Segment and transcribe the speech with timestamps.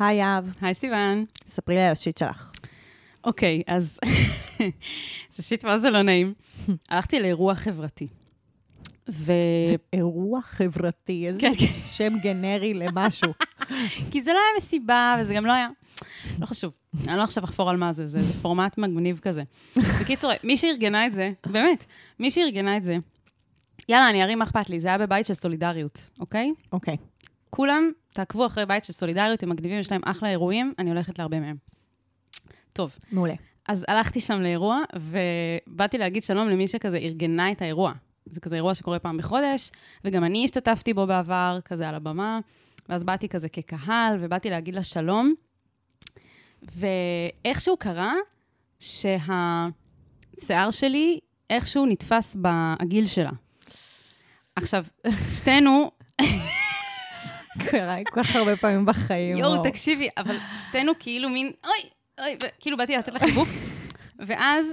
[0.00, 0.44] היי, יהב.
[0.60, 1.24] היי, סיוון.
[1.46, 2.52] ספרי לי על השיט שלך.
[3.24, 3.98] אוקיי, אז
[5.34, 6.34] זה שיט מה זה לא נעים.
[6.88, 8.08] הלכתי לאירוע חברתי.
[9.08, 9.32] ו...
[9.92, 11.66] אירוע חברתי, איזה כן, כן.
[11.84, 13.32] שם גנרי למשהו.
[14.10, 15.68] כי זה לא היה מסיבה, וזה גם לא היה...
[16.38, 16.72] לא חשוב,
[17.08, 19.42] אני לא עכשיו אחפור על מה זה, זה, זה פורמט מגניב כזה.
[19.76, 21.84] בקיצור, מי שארגנה את זה, באמת,
[22.18, 22.96] מי שארגנה את זה,
[23.88, 26.52] יאללה, אני ארים מה אכפת לי, זה היה בבית של סולידריות, אוקיי?
[26.72, 26.96] אוקיי.
[27.50, 31.40] כולם תעקבו אחרי בית של סולידריות, הם מגניבים, יש להם אחלה אירועים, אני הולכת להרבה
[31.40, 31.56] מהם.
[32.72, 33.34] טוב, מעולה.
[33.68, 37.92] אז הלכתי שם לאירוע, ובאתי להגיד שלום למי שכזה ארגנה את האירוע.
[38.26, 39.70] זה כזה אירוע שקורה פעם בחודש,
[40.04, 42.40] וגם אני השתתפתי בו בעבר, כזה על הבמה,
[42.88, 45.34] ואז באתי כזה כקהל, ובאתי להגיד לה שלום.
[46.62, 48.12] ואיכשהו קרה
[48.78, 51.18] שהשיער שלי
[51.50, 53.30] איכשהו נתפס בעגיל שלה.
[54.56, 54.84] עכשיו,
[55.38, 55.90] שתינו,
[57.58, 59.36] קרה כל כך הרבה פעמים בחיים.
[59.36, 59.62] יואו.
[59.62, 61.90] תקשיבי, אבל שתינו כאילו מין, אוי,
[62.20, 63.48] אוי, וכאילו באתי לתת לה חיבוק,
[64.18, 64.66] ואז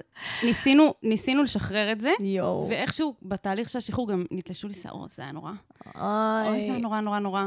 [0.43, 2.67] ניסינו, ניסינו לשחרר את זה, יואו.
[2.69, 5.51] ואיכשהו בתהליך של השחרור גם נתלשו לי שערות, זה היה נורא.
[5.51, 6.81] אוי, זה היה אוי.
[6.81, 7.43] נורא, נורא, נורא.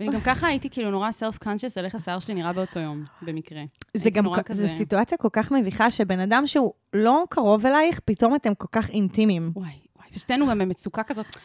[0.00, 3.62] וגם ככה הייתי כאילו נורא סלף-קונשיוס על איך השיער שלי נראה באותו יום, במקרה.
[3.94, 8.54] זה גם, זו סיטואציה כל כך מביכה, שבן אדם שהוא לא קרוב אלייך, פתאום אתם
[8.54, 9.52] כל כך אינטימיים.
[9.54, 11.36] וואי, וואי, ושתינו גם במצוקה כזאת.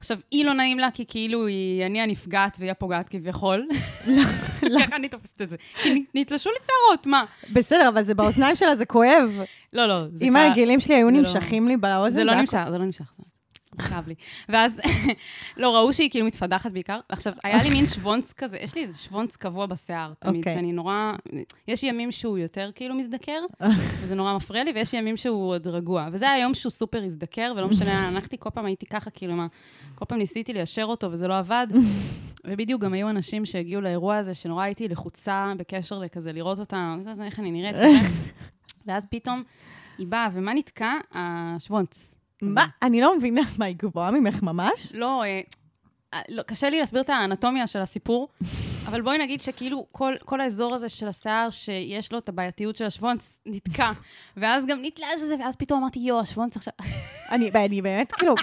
[0.00, 3.66] עכשיו, היא לא נעים לה, כי כאילו היא, אני הנפגעת והיא הפוגעת כביכול.
[4.80, 5.56] ככה אני תופסת את זה.
[6.14, 7.24] נתלשו לי שערות, מה?
[7.52, 9.40] בסדר, אבל זה באוזניים שלה, זה כואב.
[9.72, 10.04] לא, לא.
[10.20, 13.12] אם הרגילים שלי היו לא- נמשכים לי באוזן, זה לא נמשך, זה לא נמשך.
[13.80, 14.14] כאב לי.
[14.48, 14.80] ואז,
[15.56, 17.00] לא, ראו שהיא כאילו מתפדחת בעיקר.
[17.08, 20.54] עכשיו, היה לי מין שוונץ כזה, יש לי איזה שוונץ קבוע בשיער תמיד, אוקיי.
[20.54, 21.12] שאני נורא...
[21.68, 23.40] יש ימים שהוא יותר כאילו מזדקר,
[24.00, 26.08] וזה נורא מפריע לי, ויש ימים שהוא עוד רגוע.
[26.12, 29.46] וזה היה יום שהוא סופר הזדקר, ולא משנה, הנחתי, כל פעם הייתי ככה, כאילו, מה,
[29.94, 31.66] כל פעם ניסיתי ליישר אותו, וזה לא עבד.
[32.44, 37.24] ובדיוק גם היו אנשים שהגיעו לאירוע הזה, שנורא הייתי לחוצה בקשר לכזה, לראות אותה, כזה,
[37.24, 37.76] איך אני נראית.
[38.86, 39.42] ואז פתאום
[39.98, 40.92] היא באה, ומה נתקע?
[41.12, 42.19] השוונץ.
[42.42, 42.66] מה?
[42.82, 44.92] אני לא מבינה, מה, היא גבוהה ממך ממש?
[44.94, 45.40] לא, אה,
[46.28, 48.28] לא, קשה לי להסביר את האנטומיה של הסיפור,
[48.86, 52.84] אבל בואי נגיד שכאילו כל, כל האזור הזה של השיער, שיש לו את הבעייתיות של
[52.84, 53.92] השוונץ, נתקע.
[54.36, 56.72] ואז גם נתלש לזה, ואז פתאום אמרתי, יואו, השוונץ עכשיו...
[57.32, 58.34] אני, אני באמת, כאילו,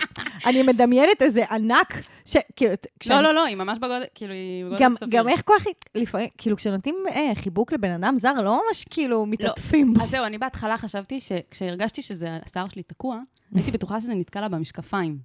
[0.45, 1.93] אני מדמיינת איזה ענק,
[2.25, 2.37] ש...
[2.55, 2.73] כאילו,
[3.09, 5.09] לא, לא, לא, היא ממש בגודל, כאילו, היא בגודל גם, סביר.
[5.19, 5.63] גם איך כוח,
[5.95, 10.03] לפעמים, כאילו, כשנותנים אה, חיבוק לבן אדם זר, לא ממש כאילו מתעטפים בו.
[10.03, 13.19] אז זהו, אני בהתחלה חשבתי שכשהרגשתי שזה, השיער שלי תקוע,
[13.55, 15.17] הייתי בטוחה שזה נתקע לה במשקפיים.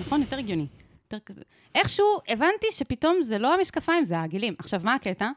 [0.00, 0.20] נכון?
[0.20, 0.66] יותר הגיוני.
[1.12, 1.40] יותר כזה.
[1.74, 4.54] איכשהו הבנתי שפתאום זה לא המשקפיים, זה העגילים.
[4.58, 5.30] עכשיו, מה הקטע?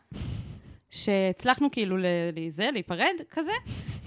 [0.90, 1.98] שהצלחנו כאילו
[2.36, 3.52] לזה, להיפרד כזה,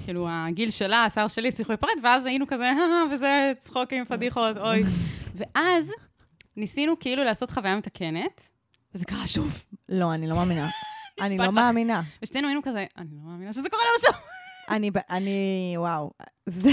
[0.05, 4.83] כאילו הגיל שלה, השיער שלי, הצליחו להיפרד, ואז היינו כזה, "אה, וזה צחוקים, פדיחות, אוי.
[5.34, 5.93] ואז
[6.56, 8.49] ניסינו כאילו לעשות חוויה מתקנת,
[8.95, 9.65] וזה קרה שוב.
[9.89, 10.69] לא, אני לא מאמינה.
[11.21, 11.50] אני לא.
[11.53, 12.03] מאמינה.
[12.23, 14.23] ושתינו היינו כזה, אני לא מאמינה שזה קורה לנו שוב.
[14.69, 16.11] אני, אני, וואו.
[16.47, 16.71] זה,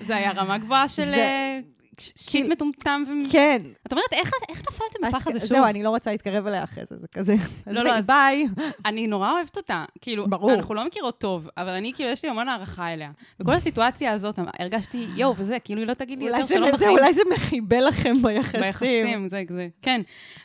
[0.00, 1.14] זה היה רמה גבוהה של
[1.98, 3.04] אה, שיט כאילו- מטומטם.
[3.08, 3.62] ו- כן.
[3.86, 5.48] את אומרת, איך איך נפלתם בפח הזה שוב?
[5.48, 7.34] זהו, אני לא רוצה להתקרב אליה אחרי זה, זה כזה.
[7.66, 8.46] לא, לא, ביי.
[8.86, 9.84] אני נורא אוהבת אותה.
[10.00, 10.52] כאילו, ברור.
[10.54, 13.10] אנחנו לא מכירות טוב, אבל אני, כאילו, יש לי המון הערכה אליה.
[13.40, 16.90] בכל הסיטואציה הזאת, הרגשתי, יואו, וזה, כאילו, היא לא תגיד לי יותר שלום בחיים.
[16.90, 18.60] אולי זה מחיבל לכם ביחסים.
[18.60, 20.00] ביחסים, זה, זה, כן.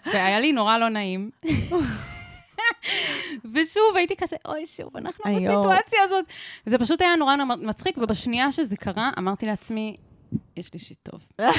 [0.06, 1.30] והיה לי נורא לא נעים.
[3.54, 5.36] ושוב, הייתי כזה, אוי, שוב, אנחנו.
[5.36, 6.26] בסיטואציה הזאת.
[6.66, 9.96] זה פשוט היה נורא מצחיק, ובשנייה שזה קרה, אמרתי לעצמי,
[10.58, 11.22] יש לי שיט טוב.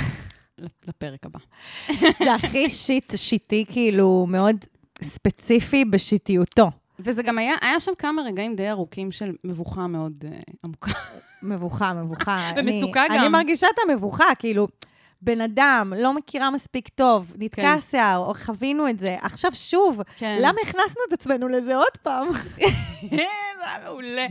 [0.88, 1.38] לפרק הבא.
[2.24, 4.56] זה הכי שיט, שיטי, כאילו, מאוד
[5.02, 6.70] ספציפי בשיטיותו.
[6.98, 10.90] וזה גם היה, היה שם כמה רגעים די ארוכים של מבוכה מאוד uh, עמוקה.
[11.42, 12.50] מבוכה, מבוכה.
[12.56, 13.20] ומצוקה אני, גם.
[13.20, 14.68] אני מרגישה את המבוכה, כאילו,
[15.22, 17.78] בן אדם, לא מכירה מספיק טוב, נתקע כן.
[17.78, 20.38] השיער, או חווינו את זה, עכשיו שוב, כן.
[20.40, 22.28] למה הכנסנו את עצמנו לזה עוד פעם?
[23.10, 23.22] זה
[23.66, 24.26] היה מעולה.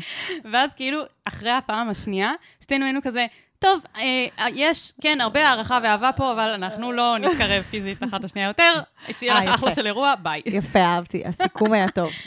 [0.51, 3.25] ואז כאילו, אחרי הפעם השנייה, שתינו היינו כזה,
[3.63, 8.47] טוב, אה, יש, כן, הרבה הערכה ואהבה פה, אבל אנחנו לא נתקרב פיזית אחת לשנייה
[8.47, 8.73] יותר.
[9.11, 9.71] שיהיה אה, לך אחלה.
[9.71, 10.41] של אירוע, ביי.
[10.45, 12.09] יפה, אהבתי, הסיכום היה טוב.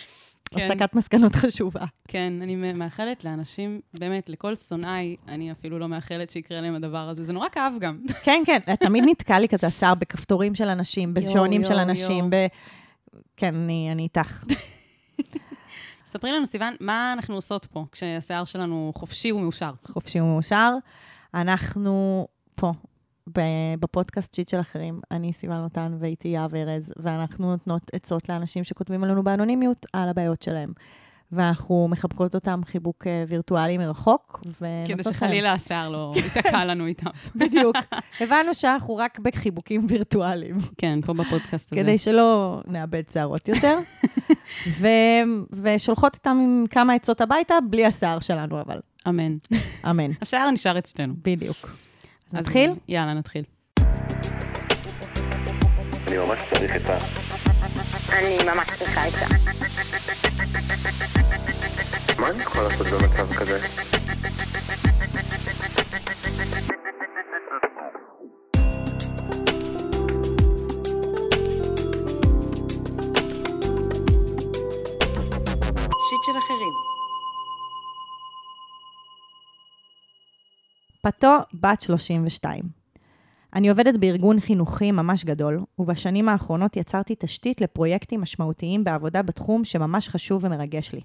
[0.50, 0.70] כן.
[0.70, 1.84] הסקת מסקנות חשובה.
[2.08, 7.24] כן, אני מאחלת לאנשים, באמת, לכל שונאיי, אני אפילו לא מאחלת שיקרה להם הדבר הזה.
[7.24, 7.98] זה נורא כאב גם.
[8.24, 12.30] כן, כן, תמיד נתקע לי כזה השיער בכפתורים של אנשים, בשעונים של אנשים.
[12.30, 12.36] ב...
[13.36, 14.44] כן, אני אני איתך.
[16.06, 19.72] ספרי לנו, סיוון, מה אנחנו עושות פה כשהשיער שלנו חופשי ומאושר?
[19.86, 20.72] חופשי ומאושר.
[21.36, 22.72] אנחנו פה,
[23.80, 29.04] בפודקאסט שיט של אחרים, אני סיוון לוטן ואיתי יהב ארז, ואנחנו נותנות עצות לאנשים שכותבים
[29.04, 30.72] עלינו באנונימיות על הבעיות שלהם.
[31.32, 34.44] ואנחנו מחבקות אותם חיבוק אה, וירטואלי מרחוק.
[34.86, 37.10] כדי שחלילה השיער לא ייתקע לנו איתם.
[37.36, 37.76] בדיוק.
[38.20, 41.82] הבנו שאנחנו רק בחיבוקים וירטואליים, כן, פה בפודקאסט הזה.
[41.82, 43.78] כדי שלא נאבד שערות יותר.
[44.80, 44.88] ו...
[45.52, 49.36] ושולחות איתם עם כמה עצות הביתה, בלי השיער שלנו, אבל אמן.
[49.90, 50.10] אמן.
[50.22, 51.14] השיער נשאר אצלנו.
[51.22, 51.56] בדיוק.
[52.30, 52.70] אז אז נתחיל?
[52.88, 53.44] יאללה, נתחיל.
[56.08, 56.98] אני ממש צריך עצה.
[58.12, 60.25] אני ממש צריכה עצה.
[62.18, 63.58] מה אני יכול לעשות במצב כזה?
[76.08, 76.72] שיט של אחרים.
[81.02, 82.85] פתו, בת 32.
[83.54, 90.08] אני עובדת בארגון חינוכי ממש גדול, ובשנים האחרונות יצרתי תשתית לפרויקטים משמעותיים בעבודה בתחום שממש
[90.08, 91.00] חשוב ומרגש לי.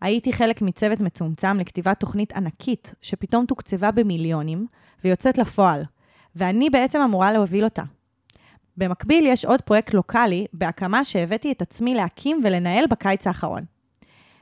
[0.00, 4.66] הייתי חלק מצוות מצומצם לכתיבת תוכנית ענקית, שפתאום תוקצבה במיליונים,
[5.04, 5.82] ויוצאת לפועל,
[6.36, 7.82] ואני בעצם אמורה להוביל אותה.
[8.76, 13.64] במקביל, יש עוד פרויקט לוקאלי בהקמה שהבאתי את עצמי להקים ולנהל בקיץ האחרון.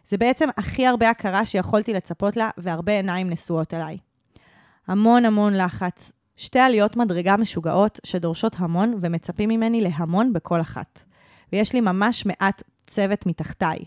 [0.07, 3.99] זה בעצם הכי הרבה הכרה שיכולתי לצפות לה, והרבה עיניים נשואות אליי.
[4.87, 11.05] המון המון לחץ, שתי עליות מדרגה משוגעות שדורשות המון ומצפים ממני להמון בכל אחת.
[11.53, 13.79] ויש לי ממש מעט צוות מתחתיי.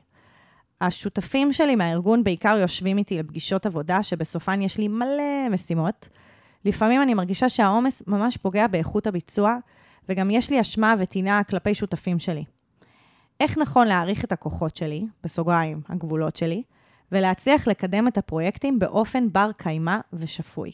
[0.81, 6.09] השותפים שלי מהארגון בעיקר יושבים איתי לפגישות עבודה, שבסופן יש לי מלא משימות.
[6.65, 9.57] לפעמים אני מרגישה שהעומס ממש פוגע באיכות הביצוע,
[10.09, 12.43] וגם יש לי אשמה וטינה כלפי שותפים שלי.
[13.39, 16.63] איך נכון להעריך את הכוחות שלי, בסוגריים, הגבולות שלי,
[17.11, 20.71] ולהצליח לקדם את הפרויקטים באופן בר קיימא ושפוי.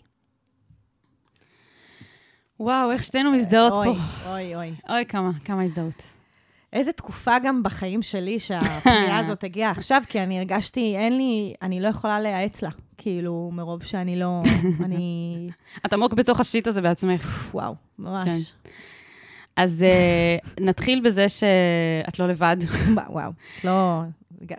[2.59, 4.31] וואו, איך שתינו מזדהות אוי, פה.
[4.31, 4.73] אוי, אוי.
[4.89, 6.03] אוי, כמה, כמה הזדהות.
[6.73, 11.81] איזה תקופה גם בחיים שלי שהפנייה הזאת הגיעה עכשיו, כי אני הרגשתי, אין לי, אני
[11.81, 12.69] לא יכולה לייעץ לה.
[12.97, 14.41] כאילו, מרוב שאני לא,
[14.85, 15.49] אני,
[15.85, 17.49] את עמוק בתוך השיט הזה בעצמך.
[17.53, 18.53] וואו, ממש.
[19.55, 22.57] אז אה, נתחיל בזה שאת לא לבד.
[23.09, 23.31] וואו.
[23.63, 24.01] לא,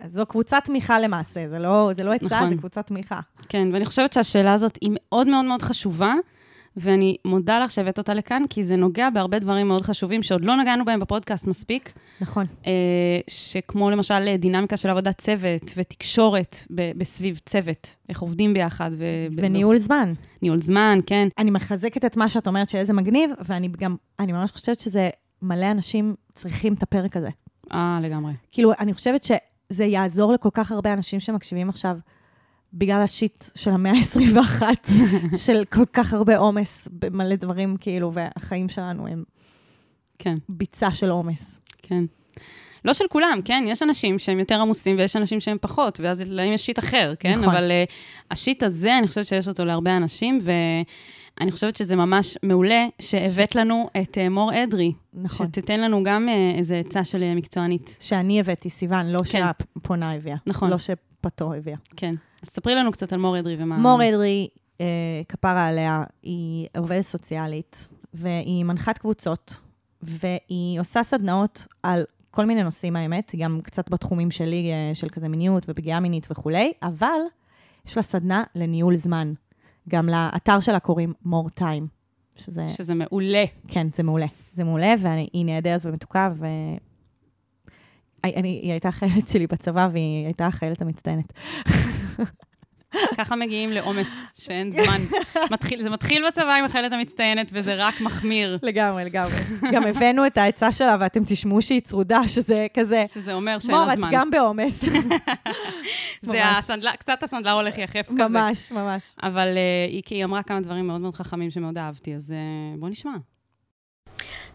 [0.07, 2.49] זו קבוצת תמיכה למעשה, זה לא, זה לא עצה, נכון.
[2.49, 3.19] זה קבוצת תמיכה.
[3.49, 6.13] כן, ואני חושבת שהשאלה הזאת היא מאוד מאוד מאוד חשובה,
[6.77, 10.55] ואני מודה לך שהבאת אותה לכאן, כי זה נוגע בהרבה דברים מאוד חשובים שעוד לא
[10.55, 12.45] נגענו בהם בפודקאסט מספיק, נכון.
[12.67, 12.71] אה,
[13.27, 18.91] שכמו למשל אה, דינמיקה של עבודת צוות ותקשורת ב- בסביב צוות, איך עובדים ביחד.
[18.97, 19.05] ו-
[19.37, 20.13] וניהול זמן.
[20.41, 21.27] ניהול זמן, כן.
[21.37, 25.09] אני מחזקת את מה שאת אומרת, שאיזה מגניב, ואני גם, אני ממש חושבת שזה,
[25.41, 27.29] מלא אנשים צריכים את הפרק הזה.
[27.73, 28.33] אה, לגמרי.
[28.51, 31.97] כאילו, אני חושבת שזה יעזור לכל כך הרבה אנשים שמקשיבים עכשיו,
[32.75, 34.63] בגלל השיט של המאה ה-21,
[35.45, 39.23] של כל כך הרבה עומס במלא דברים, כאילו, והחיים שלנו הם
[40.19, 41.59] כן, ביצה של עומס.
[41.81, 42.03] כן.
[42.85, 43.63] לא של כולם, כן?
[43.67, 47.33] יש אנשים שהם יותר עמוסים ויש אנשים שהם פחות, ואז להם יש שיט אחר, כן?
[47.33, 47.49] נכון.
[47.55, 47.93] אבל uh,
[48.31, 53.89] השיט הזה, אני חושבת שיש אותו להרבה אנשים, ואני חושבת שזה ממש מעולה שהבאת לנו
[54.01, 54.93] את uh, מור אדרי.
[55.13, 55.47] נכון.
[55.47, 57.97] שתיתן לנו גם uh, איזו עצה של uh, מקצוענית.
[57.99, 59.25] שאני הבאתי, סיוון, לא כן.
[59.25, 60.37] שהפונה הביאה.
[60.47, 60.69] נכון.
[60.69, 61.77] לא שפתו הביאה.
[61.95, 62.15] כן.
[62.45, 63.77] אז ספרי לנו קצת על מור אדרי ומה...
[63.77, 64.47] מור אדרי,
[64.81, 64.85] אה,
[65.29, 69.61] כפרה עליה, היא עובדת סוציאלית, והיא מנחת קבוצות,
[70.01, 75.27] והיא עושה סדנאות על כל מיני נושאים, האמת, גם קצת בתחומים שלי, אה, של כזה
[75.27, 77.19] מיניות ופגיעה מינית וכולי, אבל
[77.87, 79.33] יש לה סדנה לניהול זמן.
[79.89, 81.85] גם לאתר שלה קוראים more time,
[82.35, 83.43] שזה, שזה מעולה.
[83.67, 84.27] כן, זה מעולה.
[84.53, 86.45] זה מעולה, והיא נהדרת ומתוקה, ו...
[88.23, 91.33] אני, היא הייתה חיילת שלי בצבא, והיא הייתה החיילת המצטיינת.
[93.17, 95.01] ככה מגיעים לעומס שאין זמן.
[95.51, 98.57] מתחיל, זה מתחיל בצבא עם החיילת המצטיינת, וזה רק מחמיר.
[98.63, 99.35] לגמרי, לגמרי.
[99.73, 103.85] גם הבאנו את העצה שלה, ואתם תשמעו שהיא צרודה, שזה כזה, שזה אומר שאין מור,
[103.85, 104.09] לה את זמן.
[104.11, 104.81] גם בעומס.
[106.21, 106.57] זה ממש.
[106.57, 108.27] הסנדלר, קצת הסנדלר הולך יחף כזה.
[108.27, 109.03] ממש, ממש.
[109.23, 112.33] אבל uh, היא, היא אמרה כמה דברים מאוד מאוד חכמים שמאוד אהבתי, אז
[112.75, 113.11] uh, בוא נשמע.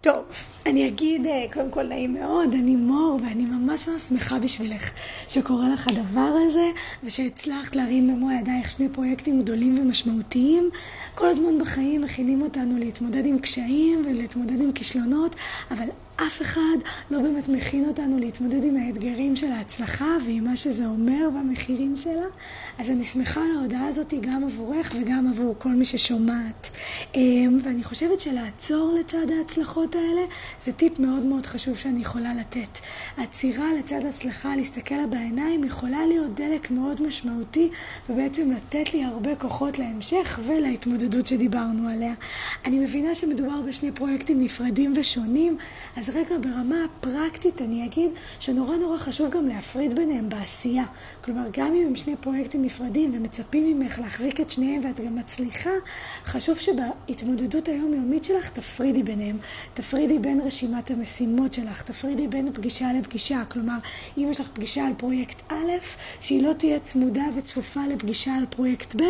[0.03, 0.25] טוב,
[0.67, 4.91] אני אגיד, אה, קודם כל נעים מאוד, אני מור, ואני ממש ממש שמחה בשבילך
[5.29, 6.71] שקורה לך הדבר הזה,
[7.05, 10.71] ושהצלחת להרים במו ידייך שני פרויקטים גדולים ומשמעותיים.
[11.15, 15.37] כל הזמן בחיים מכינים אותנו להתמודד עם קשיים ולהתמודד עם כישלונות,
[15.71, 15.87] אבל
[16.27, 16.77] אף אחד
[17.11, 22.27] לא באמת מכין אותנו להתמודד עם האתגרים של ההצלחה ועם מה שזה אומר והמחירים שלה.
[22.79, 26.71] אז אני שמחה על ההודעה הזאת גם עבורך וגם עבור כל מי ששומעת.
[27.15, 30.23] אמ, ואני חושבת שלעצור לצד ההצלחות האלה
[30.63, 32.79] זה טיפ מאוד מאוד חשוב שאני יכולה לתת.
[33.17, 37.71] עצירה לצד הצלחה, להסתכל לה בעיניים, יכולה להיות דלק מאוד משמעותי
[38.09, 42.13] ובעצם לתת לי הרבה כוחות להמשך ולהתמודדות שדיברנו עליה.
[42.65, 45.59] אני מבינה שמדובר בשני פרויקטים נפרדים ושונים,
[45.97, 50.85] אז רגע, ברמה הפרקטית אני אגיד שנורא נורא חשוב גם להפריד ביניהם בעשייה.
[51.25, 55.71] כלומר, גם אם הם שני פרויקטים נפרדים ומצפים ממך להחזיק את שניהם ואת גם מצליחה,
[56.25, 59.39] חשוב שבהתמודדות היומיומית שלך תפרידי ביניהם.
[59.75, 63.43] תפרידי בין רשימת המשימות שלך, תפרידי בין פגישה לפגישה.
[63.49, 63.79] כלומר,
[64.19, 65.71] אם יש לך פגישה על פרויקט א',
[66.21, 69.05] שהיא לא תהיה צמודה וצפופה לפגישה על פרויקט ב',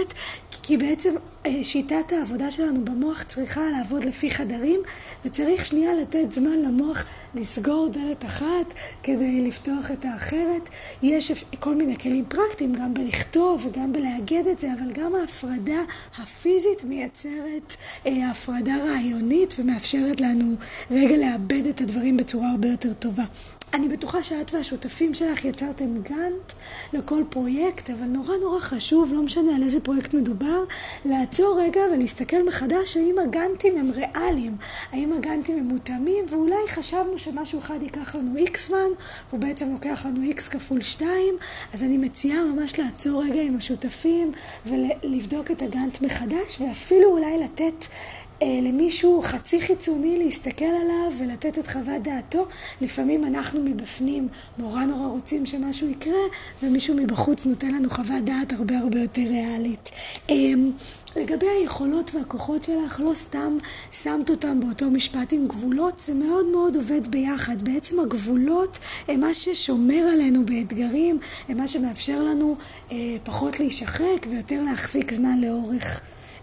[0.62, 1.14] כי בעצם
[1.46, 4.80] אה, שיטת העבודה שלנו במוח צריכה לעבוד לפי חדרים,
[5.24, 10.68] וצריך שנייה לתת זמן למוח לסגור דלת אחת כדי לפתוח את האחרת.
[11.02, 15.82] יש כל מיני כלים פרקטיים, גם בלכתוב וגם בלאגד את זה, אבל גם ההפרדה
[16.18, 17.76] הפיזית מייצרת
[18.06, 20.54] אה, הפרדה רעיונית ומאפשרת לנו
[20.90, 23.24] רגע לאבד את הדברים בצורה הרבה יותר טובה.
[23.74, 26.52] אני בטוחה שאת והשותפים שלך יצרתם גאנט
[26.92, 30.64] לכל פרויקט, אבל נורא נורא חשוב, לא משנה על איזה פרויקט מדובר,
[31.04, 34.56] לעצור רגע ולהסתכל מחדש האם הגאנטים הם ריאליים,
[34.92, 38.88] האם הגאנטים הם מותאמים, ואולי חשבנו שמשהו אחד ייקח לנו איקס זמן,
[39.30, 41.34] הוא בעצם לוקח לנו איקס כפול שתיים,
[41.74, 44.32] אז אני מציעה ממש לעצור רגע עם השותפים
[44.66, 47.84] ולבדוק את הגאנט מחדש, ואפילו אולי לתת...
[48.42, 52.46] אה, למישהו חצי חיצוני להסתכל עליו ולתת את חוות דעתו.
[52.80, 54.28] לפעמים אנחנו מבפנים
[54.58, 56.22] נורא נורא רוצים שמשהו יקרה,
[56.62, 59.90] ומישהו מבחוץ נותן לנו חוות דעת הרבה הרבה יותר ריאלית.
[60.28, 60.70] אמ,
[61.16, 63.58] לגבי היכולות והכוחות שלך, לא סתם
[63.92, 67.62] שמת אותם באותו משפט עם גבולות, זה מאוד מאוד עובד ביחד.
[67.62, 68.78] בעצם הגבולות
[69.08, 71.18] הם מה ששומר עלינו באתגרים,
[71.48, 72.56] הם מה שמאפשר לנו
[72.92, 76.00] אה, פחות להישחק ויותר להחזיק זמן לאורך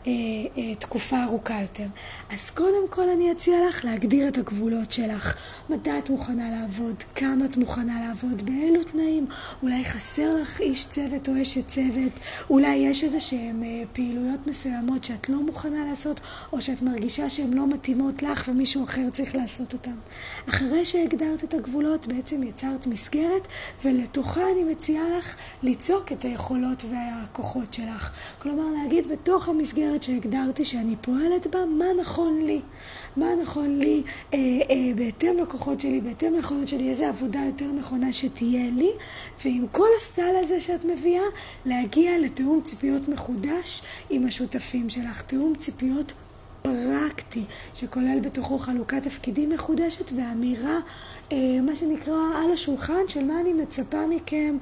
[0.08, 0.12] אה,
[0.58, 1.86] אה, תקופה ארוכה יותר.
[2.34, 5.38] אז קודם כל אני אציע לך להגדיר את הגבולות שלך.
[5.70, 9.28] מתי את מוכנה לעבוד, כמה את מוכנה לעבוד, באילו תנאים.
[9.64, 12.12] אולי חסר לך איש צוות או אשת צוות,
[12.50, 16.20] אולי יש איזה שהן אה, פעילויות מסוימות שאת לא מוכנה לעשות,
[16.54, 19.96] או שאת מרגישה שהן לא מתאימות לך ומישהו אחר צריך לעשות אותן.
[20.50, 23.48] אחרי שהגדרת את הגבולות, בעצם יצרת מסגרת,
[23.86, 28.12] ולתוכה אני מציעה לך ליצוק את היכולות והכוחות שלך.
[28.40, 32.62] כלומר, להגיד בתוך המסגרת שהגדרתי שאני פועלת בה, מה נכון לי.
[33.18, 38.14] מה נכון לי אה, אה, בהתאם לכוחות שלי, בהתאם ליכולות שלי, איזה עבודה יותר נכונה
[38.14, 38.92] שתהיה לי,
[39.46, 41.26] ועם כל הסל הזה שאת מביאה,
[41.66, 45.22] להגיע לתיאום ציפיות מחודש עם השותפים שלך.
[45.22, 46.14] תיאום ציפיות
[46.62, 47.44] פרקטי,
[47.76, 50.80] שכולל בתוכו חלוקת תפקידים מחודשת ואמירה,
[51.32, 54.58] אה, מה שנקרא, על השולחן של מה אני מצפה מכם,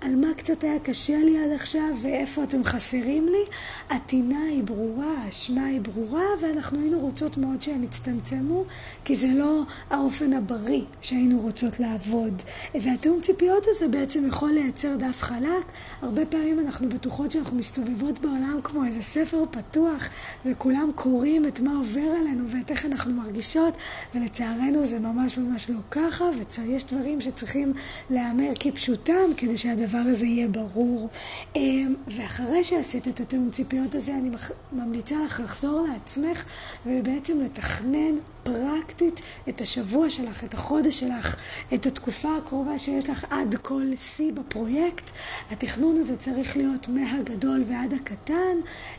[0.00, 3.44] על מה קצת היה קשה לי עד עכשיו ואיפה אתם חסרים לי.
[3.90, 8.64] הטינה היא ברורה, האשמה היא ברורה, ואנחנו היינו רוצות מאוד שהם יצטמצמו,
[9.04, 12.42] כי זה לא האופן הבריא שהיינו רוצות לעבוד.
[12.74, 15.64] והתיאום ציפיות הזה בעצם יכול לייצר דף חלק.
[16.02, 20.08] הרבה פעמים אנחנו בטוחות שאנחנו מסתובבות בעולם כמו איזה ספר פתוח,
[20.46, 23.74] וכולם קוראים את מה עובר עלינו ואת איך אנחנו מרגישות,
[24.14, 26.24] ולצערנו זה ממש ממש לא ככה,
[26.58, 27.72] ויש דברים שצריכים
[28.10, 29.89] להיאמר כפשוטם כדי שהדבר...
[29.90, 31.08] שהדבר הזה יהיה ברור.
[31.56, 34.30] אמ, ואחרי שעשית את התיאום ציפיות הזה, אני
[34.72, 36.44] ממליצה לך לחזור לעצמך
[36.86, 41.36] ובעצם לתכנן פרקטית את השבוע שלך, את החודש שלך,
[41.74, 45.10] את התקופה הקרובה שיש לך עד כל שיא בפרויקט.
[45.50, 48.56] התכנון הזה צריך להיות מהגדול ועד הקטן,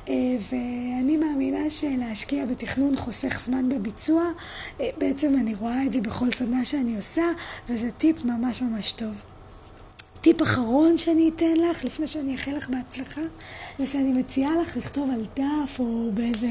[0.10, 0.14] אה,
[0.52, 4.24] ואני מאמינה שלהשקיע בתכנון חוסך זמן בביצוע.
[4.82, 7.26] אה, בעצם אני רואה את זה בכל סדנה שאני עושה,
[7.70, 9.31] וזה טיפ ממש ממש טוב.
[10.22, 13.22] טיפ אחרון שאני אתן לך, לפני שאני אאחל לך בהצלחה,
[13.80, 16.48] זה שאני מציעה לך לכתוב על דף או באיזה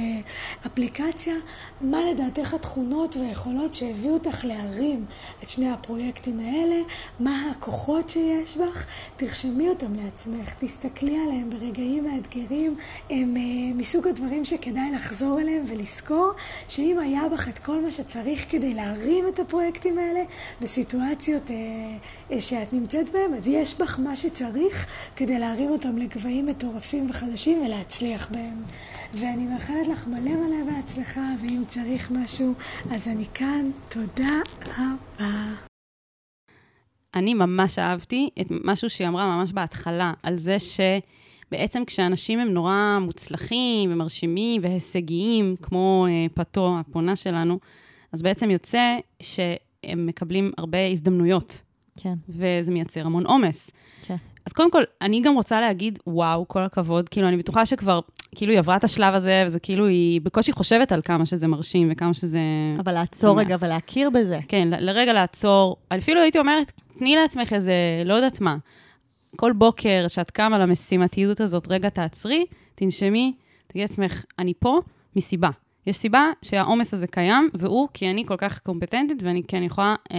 [0.66, 1.34] אפליקציה,
[1.80, 5.04] מה לדעתך התכונות והיכולות שהביאו אותך להרים
[5.42, 6.76] את שני הפרויקטים האלה,
[7.20, 8.86] מה הכוחות שיש בך,
[9.16, 12.76] תרשמי אותם לעצמך, תסתכלי עליהם ברגעים מאתגרים,
[13.10, 16.30] הם uh, מסוג הדברים שכדאי לחזור אליהם ולזכור
[16.68, 20.22] שאם היה בך את כל מה שצריך כדי להרים את הפרויקטים האלה
[20.60, 21.52] בסיטואציות uh,
[22.32, 24.86] uh, שאת נמצאת בהם, אז יש בך מה שצריך
[25.16, 28.62] כדי להרים אותם לגבהים מטורפים וחדשים ולהצליח בהם.
[29.14, 32.54] ואני מאחלת לך מלא מלא בהצלחה, ואם צריך משהו,
[32.90, 33.70] אז אני כאן.
[33.88, 35.54] תודה רבה.
[37.14, 42.98] אני ממש אהבתי את משהו שהיא אמרה ממש בהתחלה, על זה שבעצם כשאנשים הם נורא
[43.00, 47.58] מוצלחים ומרשימים והישגיים, כמו אה, פתו, הפונה שלנו,
[48.12, 51.62] אז בעצם יוצא שהם מקבלים הרבה הזדמנויות.
[52.02, 52.14] כן.
[52.28, 53.71] וזה מייצר המון עומס.
[54.02, 54.16] כן.
[54.47, 57.09] אז קודם כל, אני גם רוצה להגיד, וואו, כל הכבוד.
[57.09, 58.00] כאילו, אני בטוחה שכבר,
[58.35, 61.88] כאילו, היא עברה את השלב הזה, וזה כאילו, היא בקושי חושבת על כמה שזה מרשים
[61.92, 62.40] וכמה שזה...
[62.78, 64.40] אבל לעצור רגע ולהכיר בזה.
[64.49, 65.76] כן, לרגע לעצור.
[65.99, 67.73] אפילו הייתי אומרת, תני לעצמך איזה,
[68.04, 68.57] לא יודעת מה.
[69.37, 73.33] כל בוקר שאת קמה למשימתיות הזאת, רגע תעצרי, תנשמי,
[73.66, 74.80] תגידי לעצמך, אני פה
[75.16, 75.50] מסיבה.
[75.87, 80.18] יש סיבה שהעומס הזה קיים, והוא כי אני כל כך קומפטנטית, ואני אני יכולה אה,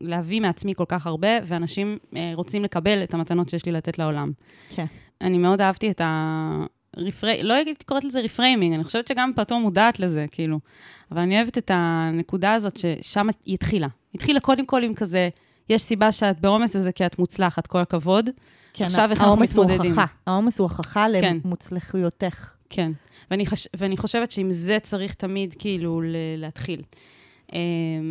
[0.00, 4.32] להביא מעצמי כל כך הרבה, ואנשים אה, רוצים לקבל את המתנות שיש לי לתת לעולם.
[4.68, 4.86] כן.
[5.20, 6.64] אני מאוד אהבתי את ה...
[6.96, 7.42] refra...
[7.42, 10.58] לא הייתי קוראת לזה reframing, אני חושבת שגם פלטון מודעת לזה, כאילו.
[11.12, 13.86] אבל אני אוהבת את הנקודה הזאת ששם היא התחילה.
[13.86, 15.28] היא התחילה קודם כל עם כזה,
[15.68, 18.30] יש סיבה שאת בעומס וזה כי את מוצלחת, כל הכבוד.
[18.72, 19.90] כן, עכשיו איך אנחנו העומס הוא מתמודדים?
[19.90, 20.04] הוכחה.
[20.26, 21.36] העומס הוא הוכחה כן.
[21.44, 22.52] למוצלחיותך.
[22.70, 22.92] כן.
[23.30, 23.68] ואני, חש...
[23.76, 26.16] ואני חושבת שעם זה צריך תמיד כאילו ל...
[26.36, 26.82] להתחיל.
[27.48, 27.52] Um,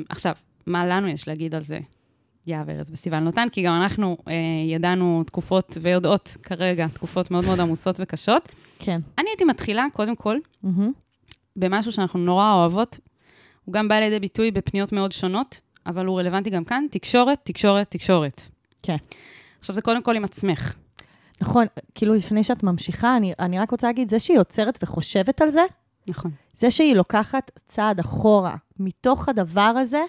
[0.10, 1.80] עכשיו, מה לנו יש להגיד על זה?
[2.48, 4.32] יהב ארז וסיוון לוטן, כי גם אנחנו uh,
[4.68, 8.52] ידענו תקופות ויודעות כרגע תקופות מאוד מאוד עמוסות וקשות.
[8.80, 9.02] כן.
[9.18, 10.92] אני הייתי מתחילה, קודם כל, מהמם.
[11.56, 13.00] במשהו שאנחנו נורא אוהבות.
[13.66, 17.92] הוא גם בא לידי ביטוי בפניות מאוד שונות, אבל הוא רלוונטי גם כאן, תקשורת, תקשורת,
[17.92, 18.42] תקשורת.
[18.84, 18.98] כן.
[19.60, 20.76] עכשיו, זה קודם כל עם עצמך.
[21.41, 21.65] נכון,
[21.96, 25.62] כאילו לפני שאת ממשיכה, אני, אני רק רוצה להגיד, זה שהיא עוצרת וחושבת על זה,
[26.08, 26.32] נכון.
[26.58, 30.01] זה שהיא לוקחת צעד אחורה מתוך הדבר הזה,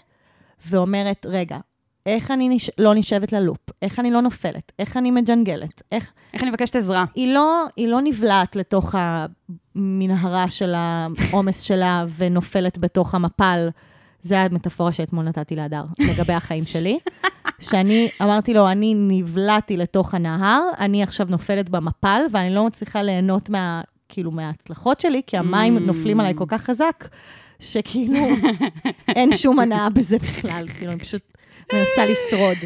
[0.66, 1.58] ואומרת, רגע,
[2.06, 2.70] איך אני נש...
[2.78, 3.58] לא נשבת ללופ?
[3.82, 4.73] איך אני לא נופלת?
[4.78, 5.82] איך אני מג'נגלת?
[5.92, 6.12] איך...
[6.35, 7.04] איך אני מבקשת עזרה?
[7.14, 13.68] היא לא, היא לא נבלעת לתוך המנהרה של העומס שלה ונופלת בתוך המפל.
[14.23, 16.99] זה המטאפורה שאתמול נתתי להדר לגבי החיים שלי.
[17.61, 23.50] שאני אמרתי לו, אני נבלעתי לתוך הנהר, אני עכשיו נופלת במפל, ואני לא מצליחה ליהנות
[23.50, 25.81] מה, כאילו, מההצלחות שלי, כי המים Mm.
[25.81, 27.05] נופלים עליי כל כך חזק,
[27.61, 28.21] שכאילו,
[29.09, 31.23] אין שום הנאה בזה בכלל, כאילו, אני פשוט
[31.73, 32.57] מנסה לשרוד.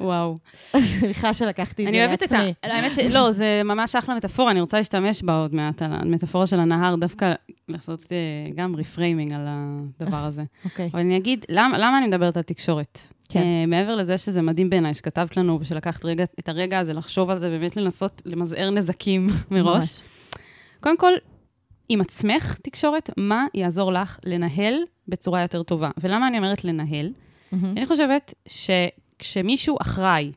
[0.00, 0.38] וואו.
[0.80, 2.36] סליחה שלקחתי את אני זה אוהבת את ה...
[2.36, 2.52] לעצמי.
[2.62, 6.60] האמת שלא, זה ממש אחלה מטאפורה, אני רוצה להשתמש בה עוד מעט, על המטאפורה של
[6.60, 7.32] הנהר, דווקא
[7.68, 8.16] לעשות אה,
[8.54, 10.42] גם reframing על הדבר הזה.
[10.64, 10.90] אוקיי.
[10.92, 12.98] אבל אני אגיד, למה אני מדברת על תקשורת?
[13.30, 13.40] כן.
[13.40, 17.38] אה, מעבר לזה שזה מדהים בעיניי, שכתבת לנו ושלקחת רגע, את הרגע הזה לחשוב על
[17.38, 19.76] זה, באמת לנסות למזער נזקים מראש.
[19.76, 20.00] ממש.
[20.80, 21.12] קודם כל,
[21.88, 24.74] עם עצמך תקשורת, מה יעזור לך לנהל
[25.08, 25.90] בצורה יותר טובה?
[26.00, 27.12] ולמה אני אומרת לנהל?
[27.52, 27.76] מהמם.
[27.76, 30.32] אני חושבת שכשמישהו אחראי,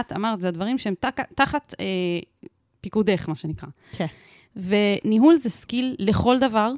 [0.00, 1.84] את אמרת, זה הדברים שהם תחת, תחת אה,
[2.80, 3.68] פיקודך, מה שנקרא.
[3.92, 4.06] כן.
[4.56, 6.72] וניהול זה skill לכל דבר,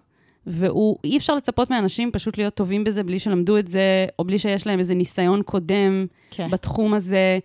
[0.49, 4.67] ואי אפשר לצפות מאנשים פשוט להיות טובים בזה בלי שלמדו את זה, או בלי שיש
[4.67, 6.51] להם איזה ניסיון קודם כן.
[6.51, 7.39] בתחום הזה.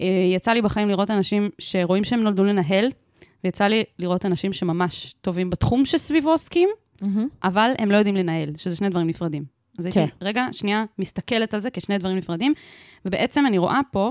[0.00, 2.90] אה, יצא לי בחיים לראות אנשים שרואים שהם נולדו לנהל,
[3.44, 6.68] ויצא לי לראות אנשים שממש טובים בתחום שסביבו עוסקים,
[7.02, 7.28] מהמם.
[7.44, 9.44] אבל הם לא יודעים לנהל, שזה שני דברים נפרדים.
[9.78, 10.06] אז הייתי, כן.
[10.22, 12.54] רגע, שנייה, מסתכלת על זה כשני דברים נפרדים,
[13.04, 14.10] ובעצם אני רואה פה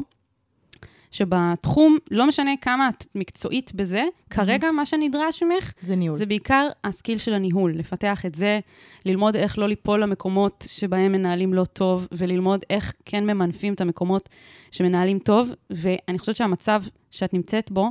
[1.13, 6.15] שבתחום, לא משנה כמה את מקצועית בזה, כרגע מה שנדרש ממך, זה ניהול.
[6.17, 8.59] זה בעיקר הסקיל של הניהול, לפתח את זה,
[9.05, 14.29] ללמוד איך לא ליפול למקומות שבהם מנהלים לא טוב, וללמוד איך כן ממנפים את המקומות
[14.71, 17.89] שמנהלים טוב, ואני חושבת שהמצב שאת נמצאת בו,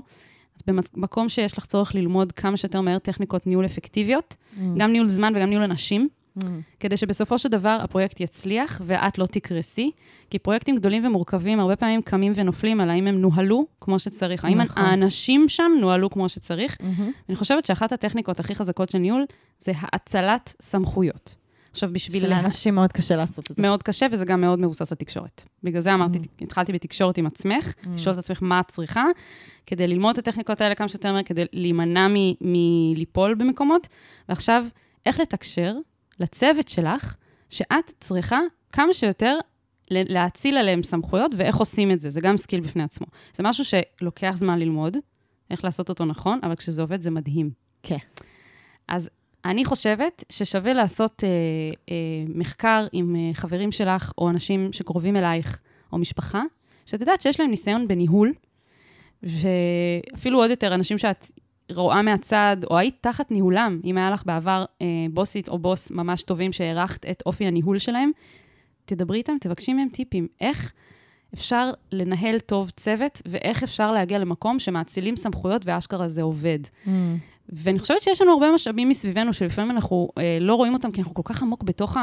[0.57, 0.63] את
[0.95, 4.61] במקום שיש לך צורך ללמוד כמה שיותר מהר טכניקות ניהול אפקטיביות, Mm.
[4.79, 6.09] גם ניהול זמן וגם ניהול אנשים,
[6.39, 6.45] Mm.
[6.81, 9.91] כדי שבסופו של דבר הפרויקט יצליח ואת לא תקרסי,
[10.31, 14.61] כי פרויקטים גדולים ומורכבים הרבה פעמים קמים ונופלים על האם הם נוהלו כמו שצריך, האם
[14.61, 14.83] נכון.
[14.83, 16.77] האנשים שם נוהלו כמו שצריך.
[16.81, 17.11] מהמם.
[17.29, 19.25] אני חושבת שאחת הטכניקות הכי חזקות של ניהול
[19.61, 21.35] זה האצלת סמכויות.
[21.71, 22.23] עכשיו, בשביל...
[22.29, 23.63] לה- שלאנשים מאוד קשה לעשות את זה.
[23.63, 25.45] מאוד קשה, וזה גם מאוד מבוסס על תקשורת.
[25.63, 29.05] בגלל זה אמרתי, התחלתי בתקשורת עם עצמך, לשאול את עצמך מה את צריכה,
[29.67, 32.07] כדי ללמוד את הטכניקות האלה כמה שיותר מהר, כדי להימנע
[32.41, 33.89] מליפול במקומות.
[34.29, 34.65] ועכשיו,
[35.07, 35.75] איך לתקשר
[36.23, 37.15] לצוות שלך,
[37.51, 38.39] שאת צריכה
[38.73, 39.39] כמה שיותר
[39.91, 42.11] להאציל עליהם סמכויות, ואיך עושים את זה.
[42.11, 43.07] זה גם skill בפני עצמו.
[43.35, 44.97] זה משהו שלוקח זמן ללמוד,
[45.51, 47.51] איך לעשות אותו נכון, אבל כשזה עובד זה מדהים.
[47.83, 47.97] כן.
[48.89, 49.11] אז
[49.45, 51.29] אני חושבת ששווה לעשות אה,
[51.91, 55.61] אה, מחקר עם אה, חברים שלך, או אנשים שקרובים אלייך,
[55.93, 56.43] או משפחה,
[56.87, 58.33] שאת יודעת שיש להם ניסיון בניהול,
[59.23, 61.27] ואפילו עוד יותר, אנשים שאת
[61.81, 66.23] רואה מהצד, או היית תחת ניהולם, אם היה לך בעבר אה, בוסית או בוס ממש
[66.23, 68.11] טובים שהערכת את אופי הניהול שלהם,
[68.85, 70.27] תדברי איתם, תבקשי מהם טיפים.
[70.41, 70.73] איך
[71.35, 76.59] אפשר לנהל טוב צוות, ואיך אפשר להגיע למקום שמאצילים סמכויות ואשכרה זה עובד.
[76.65, 76.91] Mm.
[77.49, 81.15] ואני חושבת שיש לנו הרבה משאבים מסביבנו, שלפעמים אנחנו אה, לא רואים אותם, כי אנחנו
[81.15, 81.97] כל כך עמוק בתוך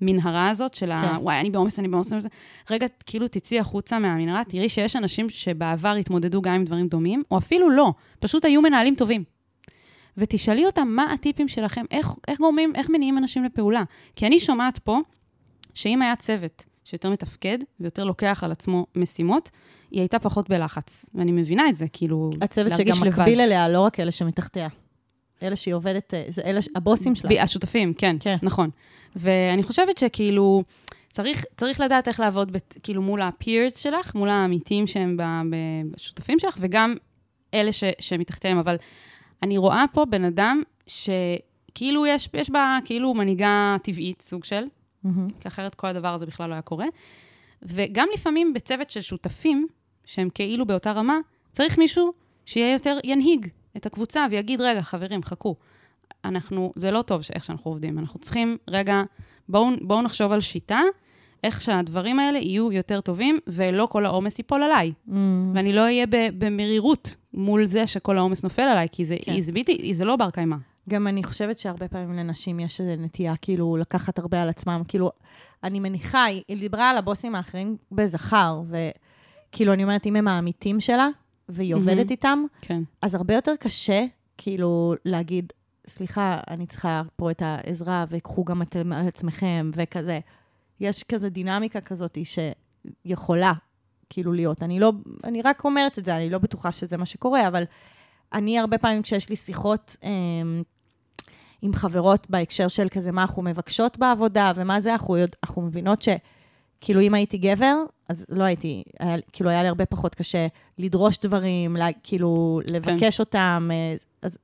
[0.00, 1.02] המנהרה הזאת של ה...
[1.02, 1.22] כן.
[1.22, 2.12] וואי, אני בעומס, אני בעומס.
[2.12, 2.34] אני בעומס."
[2.70, 7.38] רגע, כאילו תצאי החוצה מהמנהרה, תראי שיש אנשים שבעבר התמודדו גם עם דברים דומים, או
[7.38, 9.24] אפילו לא, פשוט היו מנהלים טובים.
[10.16, 13.82] ותשאלי אותם מה הטיפים שלכם, איך, איך גורמים, איך מניעים אנשים לפעולה.
[14.16, 14.98] כי אני שומעת פה,
[15.74, 19.50] שאם היה צוות שיותר מתפקד ויותר לוקח על עצמו משימות,
[19.90, 21.06] היא הייתה פחות בלחץ.
[21.14, 23.08] ואני מבינה את זה, כאילו, הצוות שגם.
[23.08, 24.68] מקביל אליה, לא רק אלה שמתחתיה.
[25.42, 27.30] אלה שהיא עובדת, אה, זה אלה, הבוסים שלה.
[27.30, 28.16] ב- השותפים, כן.
[28.20, 28.70] כן, נכון.
[29.16, 30.62] ואני חושבת שכאילו,
[31.12, 35.16] צריך, צריך לדעת איך לעבוד בת, כאילו מול ה-peers שלך, מול העמיתים שהם
[35.90, 36.94] בשותפים שלך, וגם
[37.54, 38.58] אלה ש, שמתחתיהם.
[38.58, 38.76] אבל
[39.42, 40.62] אני רואה פה בן אדם
[41.74, 44.64] כאילו יש, יש בה כאילו מנהיגה טבעית, סוג של,
[45.04, 45.28] מהמם.
[45.40, 46.86] כי אחרת כל הדבר הזה בכלל לא היה קורה.
[47.62, 49.66] וגם לפעמים בצוות של שותפים,
[50.04, 51.18] שהם כאילו באותה רמה,
[51.52, 52.12] צריך מישהו
[52.46, 55.54] שיהיה יותר ינהיג את הקבוצה ויגיד, רגע, חברים, חכו.
[56.24, 59.02] אנחנו, זה לא טוב איך שאנחנו עובדים, אנחנו צריכים, רגע,
[59.48, 60.80] בואו בואו נחשוב על שיטה,
[61.44, 64.92] איך שהדברים האלה יהיו יותר טובים, ולא כל העומס ייפול עליי.
[65.06, 65.52] מהמם.
[65.54, 66.06] ואני לא אהיה
[66.38, 69.40] במרירות מול זה שכל העומס נופל עליי, כי זה, כן.
[69.40, 70.56] זה בלתי, זה לא בר קיימא.
[70.88, 74.82] גם אני חושבת שהרבה פעמים לנשים יש איזו נטייה, כאילו, לקחת הרבה על עצמם.
[74.88, 75.10] כאילו,
[75.64, 80.80] אני מניחה, היא, היא דיברה על הבוסים האחרים בזכר, וכאילו, אני אומרת, אם הם העמיתים
[80.80, 81.08] שלה,
[81.48, 81.88] והיא מהמם.
[81.88, 82.82] עובדת איתם, כן.
[83.02, 84.04] אז הרבה יותר קשה,
[84.38, 85.52] כאילו, להגיד,
[85.88, 90.20] סליחה, אני צריכה פה את העזרה, וקחו גם אתם על עצמכם, וכזה.
[90.80, 93.52] יש כזה דינמיקה כזאת שיכולה,
[94.10, 94.62] כאילו, להיות.
[94.62, 94.92] אני לא,
[95.24, 97.62] אני רק אומרת את זה, אני לא בטוחה שזה מה שקורה, אבל
[98.32, 100.62] אני הרבה פעמים, כשיש לי שיחות אמ,
[101.62, 106.02] עם חברות בהקשר של כזה, מה אנחנו מבקשות בעבודה, ומה זה, אנחנו, יודע, אנחנו מבינות
[106.02, 106.08] ש...
[106.80, 107.74] כאילו, אם הייתי גבר,
[108.08, 110.46] אז לא הייתי, היה, כאילו, היה לי הרבה פחות קשה
[110.78, 114.38] לדרוש דברים, לה, כאילו, לבקש אותם, אה, אז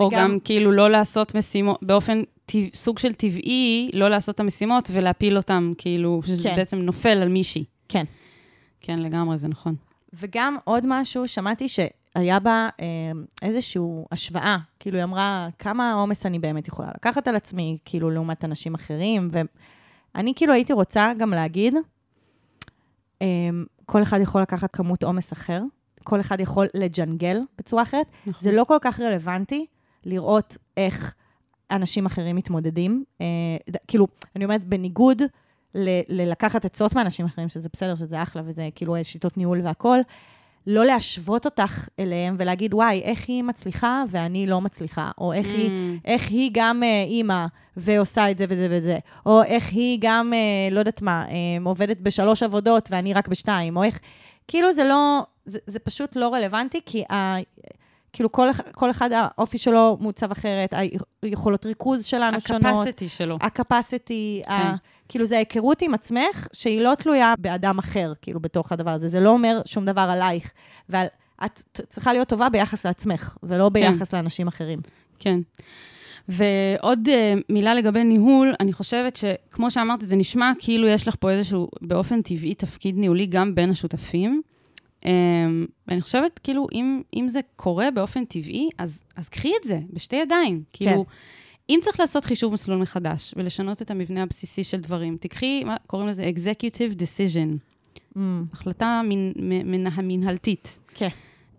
[0.00, 0.18] או גם...
[0.18, 5.36] גם כאילו לא לעשות משימות, באופן טבע, סוג של טבעי, לא לעשות את המשימות ולהפיל
[5.36, 6.56] אותם, כאילו, שזה כן.
[6.56, 7.64] בעצם נופל על מישהי.
[7.88, 8.04] כן.
[8.80, 9.74] כן, לגמרי, זה נכון.
[10.12, 12.86] וגם עוד משהו, שמעתי שהיה בה אה,
[13.42, 13.82] איזושהי
[14.12, 18.74] השוואה, כאילו היא אמרה, כמה עומס אני באמת יכולה לקחת על עצמי, כאילו לעומת אנשים
[18.74, 19.30] אחרים,
[20.14, 21.74] ואני כאילו הייתי רוצה גם להגיד,
[23.22, 23.26] אה,
[23.86, 25.62] כל אחד יכול לקחת כמות עומס אחר,
[26.04, 28.42] כל אחד יכול לג'נגל בצורה אחרת, נכון.
[28.42, 29.66] זה לא כל כך רלוונטי
[30.08, 31.14] לראות איך
[31.70, 33.04] אנשים אחרים מתמודדים.
[33.20, 33.26] אה,
[33.88, 35.22] כאילו, אני אומרת, בניגוד
[35.74, 40.00] ל- ללקחת עצות מאנשים אחרים, שזה בסדר, שזה אחלה, וזה כאילו שיטות ניהול והכול,
[40.66, 45.68] לא להשוות אותך אליהם ולהגיד, וואי, איך היא מצליחה ואני לא מצליחה, או איך, היא,
[45.68, 50.32] Mm, איך היא גם אה, אימא ועושה את זה וזה וזה, או איך היא גם,
[50.34, 53.98] אה, לא יודעת מה, אה, עובדת בשלוש עבודות ואני רק בשתיים, או איך...
[54.48, 57.36] כאילו זה לא, זה, זה פשוט לא רלוונטי, כי ה,
[58.12, 60.74] כאילו כל, כל אחד האופי שלו מעוצב אחרת,
[61.22, 62.64] היכולות ריכוז שלנו שונות.
[62.64, 63.38] הקפסיטי שלו.
[63.40, 64.52] הקפסיטי, כן.
[64.52, 64.76] ה...
[65.08, 69.08] כאילו זה ההיכרות עם עצמך, שהיא לא תלויה באדם אחר, כאילו, בתוך הדבר הזה.
[69.08, 70.50] זה לא אומר שום דבר עלייך.
[70.88, 74.78] ואת צריכה להיות טובה ביחס לעצמך, ולא ביחס לאנשים אחרים.
[75.18, 75.40] כן.
[76.28, 81.30] ועוד uh, מילה לגבי ניהול, אני חושבת שכמו שאמרתי, זה נשמע כאילו יש לך פה
[81.30, 84.42] איזשהו, באופן טבעי, תפקיד ניהולי גם בין השותפים.
[85.02, 85.06] Um,
[85.88, 90.16] ואני חושבת, כאילו, אם, אם זה קורה באופן טבעי, אז, אז קחי את זה בשתי
[90.16, 90.62] ידיים.
[90.72, 91.04] כאילו,
[91.70, 96.08] אם צריך לעשות חישוב מסלול מחדש ולשנות את המבנה הבסיסי של דברים, תקחי, מה קוראים
[96.08, 96.30] לזה?
[96.36, 97.56] executive decision,
[98.16, 98.20] Mm,
[98.52, 100.78] החלטה מנ, מ- מן, המנהלתית.
[100.94, 101.08] כן.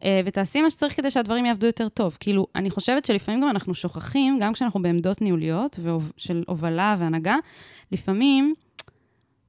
[0.04, 2.18] אה, ותעשי מה שצריך כדי שהדברים יעבדו יותר טוב.
[2.20, 5.80] כאילו, אני חושבת שלפעמים גם אנחנו שוכחים, גם כשאנחנו בעמדות ניהוליות
[6.18, 7.36] של הובלה והנהגה,
[7.92, 8.54] לפעמים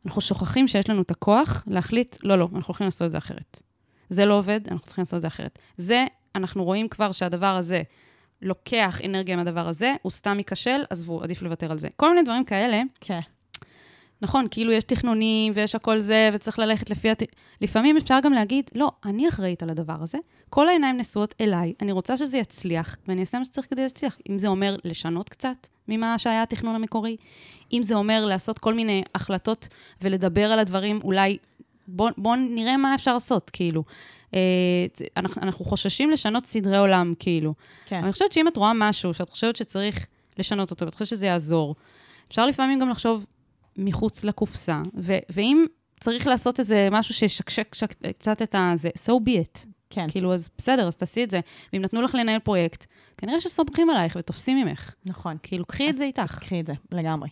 [0.07, 3.61] אנחנו שוכחים שיש לנו את הכוח להחליט, לא, לא, אנחנו הולכים לעשות את זה אחרת.
[4.11, 5.59] זה לא עובד, אנחנו צריכים לעשות את זה אחרת.
[5.77, 7.83] זה, אנחנו רואים כבר שהדבר הזה
[8.43, 11.89] לוקח אנרגיה מהדבר הזה, הוא סתם ייכשל, עזבו, עדיף לוותר על זה.
[11.97, 13.21] כל מיני דברים כאלה, כן.
[14.23, 17.11] נכון, כאילו יש תכנונים ויש הכל זה, וצריך ללכת לפי...
[17.11, 17.23] הת...
[17.61, 20.19] לפעמים אפשר גם להגיד, לא, אני אחראית על הדבר הזה,
[20.51, 24.19] כל העיניים נשואות אליי, אני רוצה שזה יצליח, ואני אעשה מה שצריך כדי להצליח.
[24.31, 27.17] אם זה אומר לשנות קצת ממה שהיה התכנון המקורי,
[27.73, 29.69] אם זה אומר לעשות כל מיני החלטות
[30.03, 31.39] ולדבר על הדברים, אולי
[31.93, 33.85] בואו בוא נראה מה אפשר לעשות, כאילו.
[34.35, 34.41] אה,
[35.17, 37.55] אנחנו, אנחנו חוששים לשנות סדרי עולם, כאילו.
[37.87, 38.03] כן.
[38.05, 40.07] אני חושבת שאם את רואה משהו שאת חושבת שצריך
[40.39, 41.75] לשנות אותו, ואת חושבת שזה יעזור,
[42.29, 43.27] אפשר לפעמים גם לחשוב
[43.77, 45.67] מחוץ לקופסה, ו- ואם
[46.01, 48.73] צריך לעשות איזה משהו שישקשק שק- קצת את ה...
[48.77, 49.67] זה, so be it.
[49.91, 50.07] כן.
[50.11, 51.41] כאילו, אז בסדר, אז תעשי את זה.
[51.73, 54.95] ואם נתנו לך לנהל פרויקט, כנראה שסומכים עלייך ותופסים ממך.
[55.07, 55.37] נכון.
[55.43, 56.39] כאילו, קחי את זה איתך.
[56.39, 57.29] קחי את זה, לגמרי.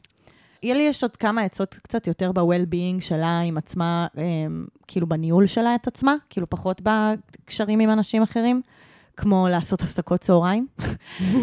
[0.63, 5.47] יהיה לי יש עוד כמה עצות קצת יותר ב-well-being שלה עם עצמה, אמ, כאילו בניהול
[5.47, 8.63] שלה את עצמה, כאילו פחות בקשרים עם אנשים אחרים,
[9.17, 10.67] כמו לעשות הפסקות צהריים.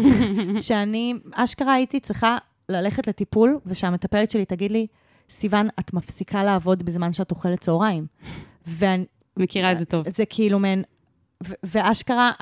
[0.66, 4.86] שאני, אשכרה הייתי צריכה ללכת לטיפול, ושהמטפלת שלי תגיד לי,
[5.30, 8.06] סיוון, את מפסיקה לעבוד בזמן שאת אוכלת צהריים.
[8.66, 9.04] ואני,
[9.36, 10.10] מכירה את זה טוב.
[10.10, 10.82] זה כאילו מעין,
[11.62, 12.32] ואשכרה,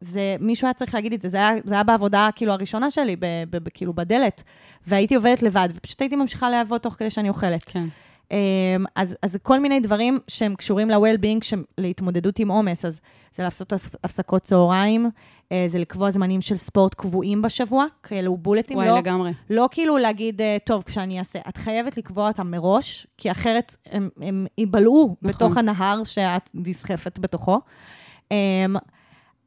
[0.00, 3.16] זה, מישהו היה צריך להגיד את זה, זה היה, זה היה בעבודה כאילו הראשונה שלי,
[3.16, 4.42] ב, ב, ב, כאילו בדלת,
[4.86, 7.64] והייתי עובדת לבד, ופשוט הייתי ממשיכה לעבוד תוך כדי שאני אוכלת.
[7.64, 7.84] כן.
[8.30, 13.00] אמ, אז, אז כל מיני דברים שהם קשורים ל-well-being, להתמודדות עם עומס, אז
[13.34, 15.10] זה לעשות הפס- הפסקות צהריים,
[15.52, 19.32] אה, זה לקבוע זמנים של ספורט קבועים בשבוע, כאלו בולטים, וואי, לא, לגמרי.
[19.50, 24.08] לא כאילו להגיד, אה, טוב, כשאני אעשה, את חייבת לקבוע אותם מראש, כי אחרת הם,
[24.20, 25.28] הם ייבלעו נכון.
[25.32, 27.60] בתוך הנהר שאת נסחפת בתוכו.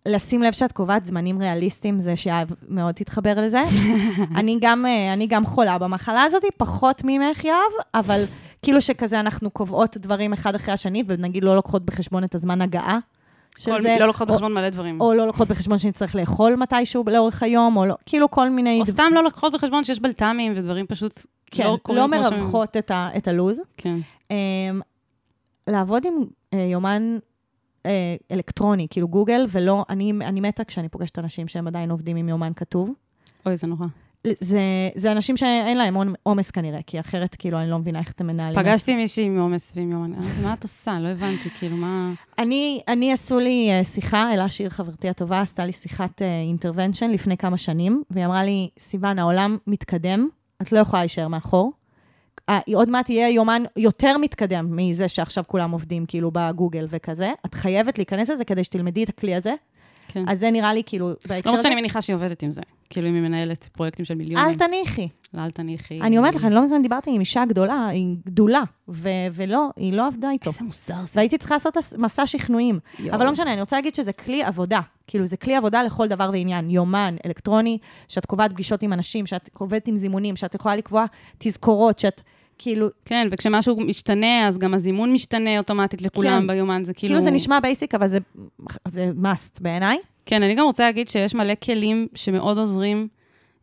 [0.06, 3.62] לשים לב שאת קובעת זמנים ריאליסטיים, זה שיהב מאוד תתחבר לזה.
[4.40, 7.56] אני, גם, אה, אני גם חולה במחלה הזאת, פחות ממך, יהב,
[7.94, 8.22] אבל
[8.62, 13.00] כאילו שכזה אנחנו קובעות דברים אחד אחרי השני, ונגיד לא לוקחות בחשבון את הזמן הגעה
[13.58, 13.98] של כל- זה.
[14.00, 15.02] לא לוקחות או- בחשבון מלא דברים.
[15.02, 18.80] או לא לוקחות בחשבון שנצטרך לאכול מתישהו לאורך היום, או לא, כאילו כל מיני...
[18.82, 22.78] או סתם לא לוקחות בחשבון שיש בלת"מים ודברים פשוט כן, לא לא, קורים שהם- מרווחות
[22.78, 23.62] את, ה, את הלו"ז.
[23.78, 23.98] כן.
[24.30, 24.34] Um,
[25.68, 27.18] לעבוד עם uh, יומן
[27.86, 27.88] uh,
[28.32, 32.52] אלקטרוני, כאילו גוגל, ולא, אני, אני מתה כשאני פוגשת אנשים שהם עדיין עובדים עם יומן
[32.56, 32.90] כתוב.
[33.46, 33.86] אוי, זה נורא.
[34.40, 34.60] זה,
[34.96, 38.28] זה אנשים שאין להם עומ- עומס כנראה, כי אחרת כאילו אני לא מבינה איך אתם
[38.28, 38.60] מנהלים.
[38.60, 38.66] את.
[38.66, 40.14] פגשתי מישהי עם עומס ועם יומן.
[40.14, 41.00] אמרתי, מה את עושה?
[41.00, 42.14] לא הבנתי, כאילו, מה...
[42.40, 47.38] אני, אני עשו לי אה, שיחה, אלה שיר חברתי הטובה, עשתה לי שיחת אינטרוונשן לפני
[47.38, 50.28] כמה שנים, והיא אמרה לי, סיוון, העולם מתקדם,
[50.62, 51.72] את לא יכולה להישאר מאחור.
[52.74, 57.32] עוד מעט יהיה יומן יותר מתקדם מזה שעכשיו כולם עובדים כאילו בגוגל וכזה.
[57.46, 59.54] את חייבת להיכנס לזה כדי שתלמדי את הכלי הזה.
[60.08, 60.24] כן.
[60.28, 62.62] אז זה נראה לי כאילו, בהקשר למרות הזה, שאני מניחה שהיא עובדת עם זה.
[62.90, 64.48] כאילו, אם היא מנהלת פרויקטים של מיליונים.
[64.48, 65.08] אל תניחי.
[65.34, 66.02] לא, אל תניחי.
[66.02, 69.94] אני אומרת לך, אני לא מזמן דיברתי עם אישה גדולה, היא גדולה, ו- ולא, היא
[69.94, 70.50] לא עבדה איתו.
[70.50, 71.12] איזה מוזר זה.
[71.16, 72.80] והייתי צריכה לעשות מסע שכנועים.
[73.00, 73.16] יואו.
[73.16, 74.80] אבל לא משנה, אני רוצה להגיד שזה כלי עבודה.
[75.08, 76.70] כאילו, זה כלי עבודה לכל דבר ועניין.
[76.70, 77.78] יומן, אלקטרוני,
[78.08, 81.06] שאת קובעת פגישות עם אנשים, שאת עובדת עם זימונים, שאת יכולה לקבוע
[81.38, 82.22] תזכורות, שאת,
[82.58, 86.48] כאילו, כן, וכשמשהו משתנה, אז גם הזימון משתנה אוטומטית לכולם כן.
[86.48, 87.12] ביומן, זה כאילו...
[87.12, 88.18] כאילו זה נשמע basic, אבל זה,
[88.88, 89.98] זה must בעיניי.
[90.26, 93.08] כן, אני גם רוצה להגיד שיש מלא כלים שמאוד עוזרים,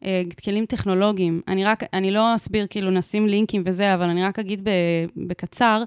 [0.04, 1.40] אה, כלים טכנולוגיים.
[1.48, 4.70] אני רק, אני לא אסביר, כאילו, נשים לינקים וזה, אבל אני רק אגיד ב,
[5.16, 5.82] בקצר,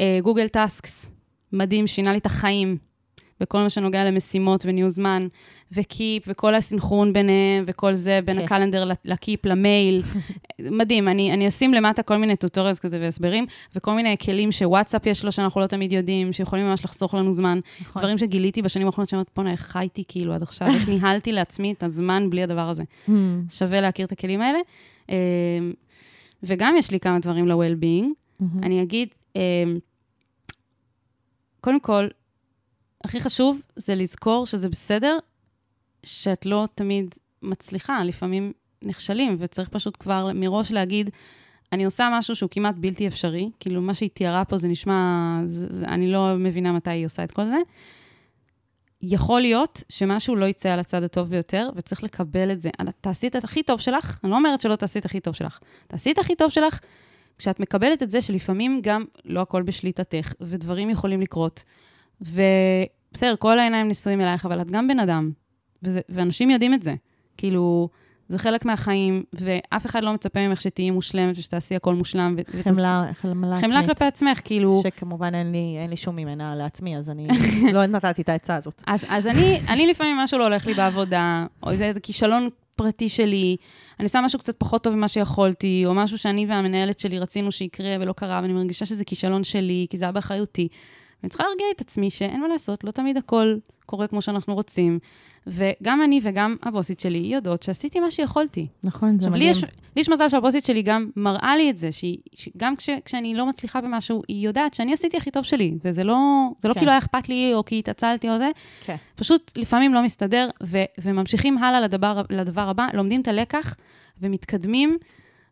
[0.00, 1.06] אה, Google Tasks,
[1.52, 2.76] מדהים, שינה לי את החיים.
[3.40, 5.26] בכל מה שנוגע למשימות וניהול זמן,
[5.72, 8.44] וקיפ, וכל הסנכרון ביניהם, וכל זה, בין כן.
[8.44, 10.02] הקלנדר לקיפ, למייל.
[10.78, 13.46] מדהים, אני, אני אשים למטה כל מיני טוטוריאלס כזה והסברים,
[13.76, 17.60] וכל מיני כלים שוואטסאפ יש לו, שאנחנו לא תמיד יודעים, שיכולים ממש לחסוך לנו זמן.
[17.80, 18.02] נכון.
[18.02, 21.72] דברים שגיליתי בשנים האחרונות, שאני אומרת, בואנה, איך חייתי כאילו עד עכשיו, איך ניהלתי לעצמי
[21.72, 22.82] את הזמן בלי הדבר הזה.
[23.08, 23.12] Hmm,
[23.48, 24.58] שווה להכיר את הכלים האלה.
[25.10, 25.16] אה,
[26.42, 28.06] וגם יש לי כמה דברים ל-well-being.
[28.40, 28.62] מהמם.
[28.62, 29.64] אני אגיד, אה,
[31.60, 32.08] קודם כל,
[33.06, 35.18] הכי חשוב זה לזכור שזה בסדר
[36.02, 41.10] שאת לא תמיד מצליחה, לפעמים נכשלים, וצריך פשוט כבר מראש להגיד,
[41.72, 45.66] אני עושה משהו שהוא כמעט בלתי אפשרי, כאילו מה שהיא תיארה פה זה נשמע, זה,
[45.70, 47.56] זה, אני לא מבינה מתי היא עושה את כל זה.
[49.02, 52.70] יכול להיות שמשהו לא יצא על הצד הטוב ביותר, וצריך לקבל את זה.
[53.00, 55.58] תעשי את הכי טוב שלך, אני לא אומרת שלא תעשי את הכי טוב שלך.
[55.86, 56.80] תעשי את הכי טוב שלך
[57.38, 61.64] כשאת מקבלת את זה שלפעמים גם לא הכל בשליטתך, ודברים יכולים לקרות.
[63.16, 65.30] ובסדר, כל העיניים נשואים אלייך, אבל את גם בן אדם,
[65.82, 66.94] וזה, ואנשים יודעים את זה.
[67.36, 67.88] כאילו,
[68.28, 72.36] זה חלק מהחיים, ואף אחד לא מצפה ממך שתהיי מושלמת ושתעשי הכל מושלם.
[72.38, 73.86] ו- חמלה, חמלה חמלה עצמית.
[73.86, 74.80] כלפי עצמך, כאילו...
[74.82, 77.28] שכמובן אין לי, אין לי שום ממנה לעצמי, אז אני
[77.74, 78.82] לא נתתי את העצה הזאת.
[78.86, 83.08] אז, אז אני, אני לפעמים משהו לא הולך לי בעבודה, או איזה, איזה כישלון פרטי
[83.08, 83.56] שלי,
[83.98, 87.96] אני עושה משהו קצת פחות טוב ממה שיכולתי, או משהו שאני והמנהלת שלי רצינו שיקרה
[88.00, 90.68] ולא קרה, ואני מרגישה שזה כישלון שלי, כי זה היה באחריותי.
[91.22, 94.98] ואני צריכה להרגיע את עצמי שאין מה לעשות, לא תמיד הכל קורה כמו שאנחנו רוצים.
[95.46, 98.66] וגם אני וגם הבוסית שלי יודעות שעשיתי מה שיכולתי.
[98.84, 99.50] נכון, זה עכשיו, מדהים.
[99.50, 103.34] יש, לי יש מזל שהבוסית שלי גם מראה לי את זה, שהיא, שגם כש, כשאני
[103.34, 106.16] לא מצליחה במשהו, היא יודעת שאני עשיתי הכי טוב שלי, וזה לא,
[106.58, 106.80] זה לא כן.
[106.80, 108.50] כאילו היה אכפת לי, או כי התעצלתי או זה,
[108.84, 108.96] כן.
[109.16, 113.76] פשוט לפעמים לא מסתדר, ו, וממשיכים הלאה לדבר, לדבר הבא, לומדים את הלקח,
[114.20, 114.98] ומתקדמים,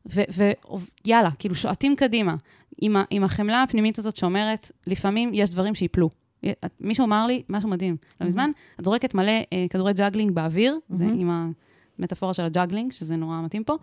[0.07, 2.35] ויאללה, כאילו שועטים קדימה.
[2.81, 6.11] עם, ה, עם החמלה הפנימית הזאת שאומרת, לפעמים יש דברים שיפלו.
[6.81, 7.97] מישהו אמר לי משהו מדהים.
[8.21, 11.21] לא מזמן, את זורקת מלא אה, כדורי juggling באוויר, זה מהמם.
[11.21, 11.53] עם
[11.99, 13.77] המטאפורה של ה juggling, שזה נורא מתאים פה,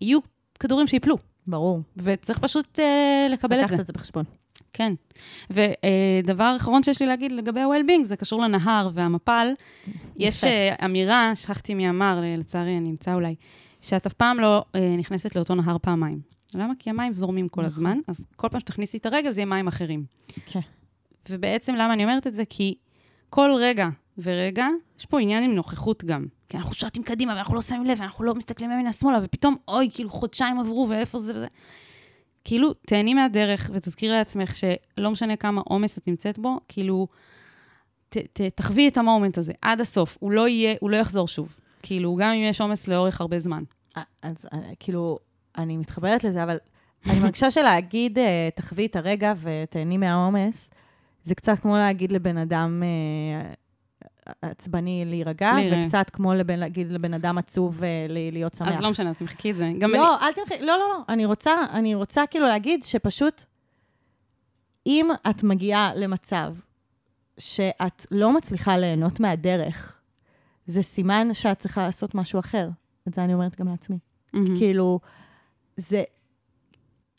[0.00, 0.18] יהיו
[0.60, 1.80] כדורים שיפלו, ברור.
[1.96, 3.74] וצריך פשוט אה, לקבל את זה.
[3.74, 4.24] לקחת את זה בחשבון.
[4.72, 4.92] כן.
[5.50, 9.48] ודבר אחרון שיש לי להגיד לגבי ה-well-being, זה קשור לנהר והמפל.
[10.16, 13.34] יש אה, אמירה, שכחתי מי אמר, לצערי, אני אמצא אולי,
[13.80, 16.35] שאת אף פעם לא אה, נכנסת לאותו נהר פעמיים.
[16.54, 16.72] למה?
[16.78, 17.64] כי המים זורמים כל נכון.
[17.64, 20.04] הזמן, אז כל פעם שתכניסי את הרגל זה יהיה מים אחרים.
[20.46, 20.60] כן.
[21.30, 22.44] ובעצם למה אני אומרת את זה?
[22.50, 22.74] כי
[23.30, 24.66] כל רגע ורגע,
[24.98, 26.26] יש פה עניין עם נוכחות גם.
[26.48, 30.10] כי אנחנו שועטים קדימה, ואנחנו לא שמים לב, ואנחנו לא מסתכלים ימינה-שמאלה, ופתאום, אוי, כאילו
[30.10, 31.46] חודשיים עברו, ואיפה זה וזה.
[32.44, 37.06] כאילו, תהני מהדרך ותזכירי לעצמך שלא משנה כמה עומס את נמצאת בו, כאילו,
[38.08, 40.16] ת, ת, תחווי את המומנט הזה עד הסוף.
[40.20, 41.56] הוא לא יהיה, הוא לא יחזור שוב.
[41.82, 43.62] כאילו, גם אם יש עומס לאורך הרבה זמן.
[44.22, 45.18] אז אה, כאילו,
[45.58, 46.56] אני מתחברת לזה, אבל
[47.10, 50.70] אני מרגישה שלהגיד, אה, תחווי את הרגע ותהני מהעומס,
[51.22, 53.52] זה קצת כמו להגיד לבן אדם אה,
[54.42, 55.82] עצבני להירגע, להירגע.
[55.82, 58.68] וקצת כמו לבן, להגיד לבן אדם עצוב אה, להיות שמח.
[58.68, 59.70] אז לא משנה, אז תמחקי את זה.
[59.78, 59.98] גם אני...
[59.98, 61.02] לא, אל תמחי, לא, לא, לא.
[61.08, 63.44] אני רוצה, אני רוצה כאילו להגיד שפשוט,
[64.86, 66.54] אם את מגיעה למצב
[67.38, 70.00] שאת לא מצליחה ליהנות מהדרך,
[70.66, 72.68] זה סימן שאת צריכה לעשות משהו אחר.
[73.08, 73.98] את זה אני אומרת גם לעצמי.
[74.32, 74.56] מהמם.
[74.58, 75.00] כאילו,
[75.76, 76.02] זה...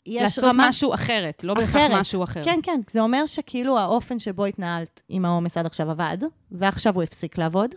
[0.06, 1.90] יש לעשות רמה- משהו אחרת, לא בהכרח.
[2.00, 2.44] משהו אחר.
[2.44, 2.80] כן, כן.
[2.90, 6.18] זה אומר שכאילו האופן שבו התנהלת עם העומס עד עכשיו עבד,
[6.52, 7.74] ועכשיו הוא הפסיק לעבוד,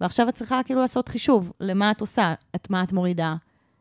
[0.00, 3.34] ועכשיו את צריכה כאילו לעשות חישוב למה את עושה, את מה את מורידה,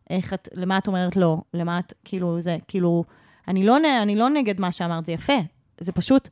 [0.09, 3.03] איך את, למה את אומרת לא, למה את, כאילו, זה, כאילו,
[3.47, 5.37] אני לא, אני לא נגד מה שאמרת, זה יפה.
[5.79, 6.29] זה פשוט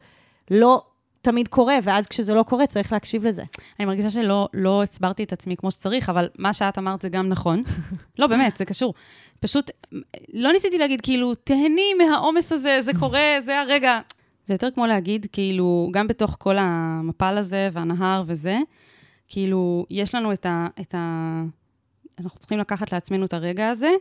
[0.52, 0.84] לא
[1.22, 3.44] תמיד קורה, ואז כשזה לא קורה, צריך להקשיב לזה.
[3.80, 7.30] אני מרגישה שלא לא הסברתי את עצמי כמו שצריך, אבל מה שאת אמרת זה גם
[7.30, 7.64] נכון.
[8.20, 8.94] לא, באמת, זה קשור.
[9.40, 9.72] פשוט,
[10.34, 14.00] לא ניסיתי להגיד, כאילו, תהני מהעומס הזה, זה קורה, זה הרגע.
[14.46, 18.58] זה יותר כמו להגיד, כאילו, גם בתוך כל המפל הזה והנהר וזה,
[19.28, 20.68] כאילו, יש לנו את ה...
[20.82, 21.44] את ה...
[22.20, 23.92] אנחנו צריכים לקחת לעצמנו את הרגע הזה,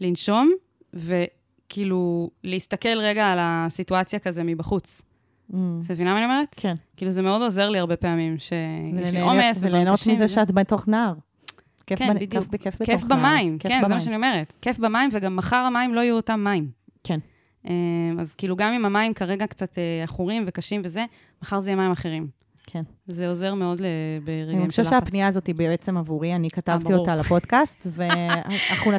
[0.00, 0.52] לנשום,
[0.94, 5.02] וכאילו, להסתכל רגע על הסיטואציה כזה מבחוץ.
[5.50, 5.54] Mm,
[5.84, 6.54] את מבינה מה אני אומרת?
[6.60, 6.74] כן.
[6.96, 9.98] כאילו, זה מאוד עוזר לי הרבה פעמים, שיש לי עומס וליהנות.
[10.12, 10.28] מזה.
[10.28, 11.14] שאת בתוך נהר.
[11.86, 12.44] כיף כן, בנ- בדיוק.
[12.62, 13.18] כיף כיף נהר.
[13.18, 13.96] במים, כיף כן, זה במים.
[13.96, 14.52] מה שאני אומרת.
[14.62, 16.68] כיף במים, וגם מחר המים לא יהיו אותם מים.
[17.04, 17.18] כן.
[17.68, 17.72] אה,
[18.20, 21.04] אז כאילו, גם אם המים כרגע קצת אה, עכורים וקשים וזה,
[21.42, 22.28] מחר זה יהיה מים אחרים.
[22.66, 22.82] כן.
[23.06, 25.04] זה עוזר מאוד ל- אני ברגעים של חושבת לחץ.
[25.04, 26.92] שהפנייה הזאת היא בעצם עבורי, אני כתבתי.
[26.94, 27.86] אותה לפודקאסט,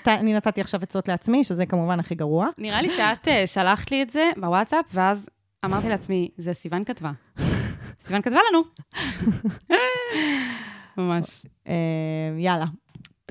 [0.06, 2.48] ואני נתתי עכשיו עצות לעצמי, שזה כמובן הכי גרוע.
[2.58, 5.30] נראה לי שאת אה, שלחת לי את זה בוואטסאפ, ואז
[5.66, 7.12] אמרתי לעצמי, זה סיוון כתבה.
[8.06, 8.64] סיוון כתבה לנו.
[10.98, 11.46] ממש.
[11.68, 11.74] אה,
[12.38, 12.66] יאללה.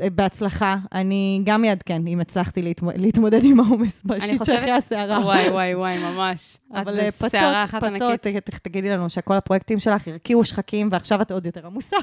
[0.02, 0.76] אה, בהצלחה.
[0.92, 5.18] אני גם אעדכן אם הצלחתי להתמ- להתמודד עם העומס בשיט שאחרי הסערה.
[5.20, 6.56] וואי, וואי, וואי, ממש.
[6.74, 7.30] אבל אה, פתות,
[7.94, 8.20] פתות,
[8.62, 11.96] תגידי לנו שכל הפרויקטים שלך הרקיעו שחקים, ועכשיו את עוד יותר עמוסה.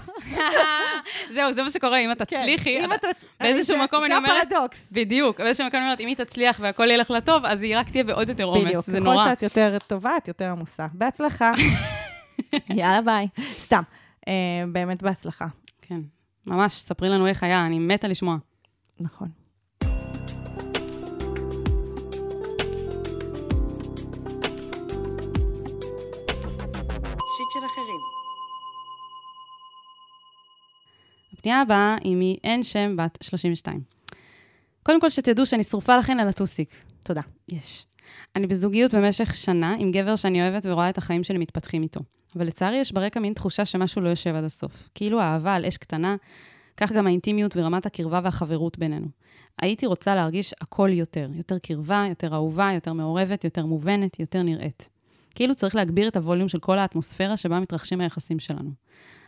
[1.34, 2.78] זהו, זה מה שקורה, אם את תצליחי.
[2.82, 3.06] כן, את...
[3.41, 4.89] באיזשהו זה- מקום אני זה אומרת- הפרדוקס.
[4.91, 8.04] בדיוק, באיזשהו מקום אני אומרת, אם היא תצליח והכל ילך לטוב, אז היא רק תהיה
[8.04, 8.86] בעוד יותר עומס, בדיוק.
[8.86, 9.26] זה ככל נורא.
[9.26, 10.88] שאת יותר טובה, את יותר עמוסה.
[10.93, 11.52] בהצלחה.
[12.69, 13.28] יאללה, ביי.
[13.52, 13.82] סתם.
[14.27, 15.47] אה, באמת בהצלחה.
[15.81, 16.01] כן,
[16.47, 18.38] ממש, ספרי לנו איך היה, אני מתה לשמוע.
[18.99, 19.27] נכון.
[31.41, 33.81] הפנייה הבאה היא מאין שם בת 32.
[34.84, 36.75] קודם כל, שתדעו שאני שרופה לכן על הטוסיק.
[37.03, 37.21] תודה.
[37.49, 37.86] יש.
[38.36, 41.99] אני בזוגיות במשך שנה עם גבר שאני אוהבת ורואה את החיים שלי מתפתחים איתו.
[42.36, 44.89] אבל לצערי יש ברקע מין תחושה שמשהו לא יושב עד הסוף.
[44.96, 46.15] כאילו האהבה על אש קטנה,
[46.78, 49.08] כך גם האינטימיות ורמת הקרבה והחברות בינינו.
[49.62, 51.30] הייתי רוצה להרגיש הכל יותר.
[51.34, 54.89] יותר קרבה, יותר אהובה, יותר מעורבת, יותר מובנת, יותר נראית.
[55.36, 58.72] כאילו צריך להגביר את הווליום של כל האטמוספירה שבה מתרחשים היחסים שלנו.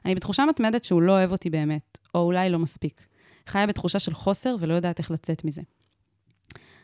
[0.06, 3.06] אני בתחושה מתמדת שהוא לא אוהב אותי באמת, או אולי לא מספיק.
[3.48, 5.62] חיה בתחושה של חוסר ולא יודעת איך לצאת מזה.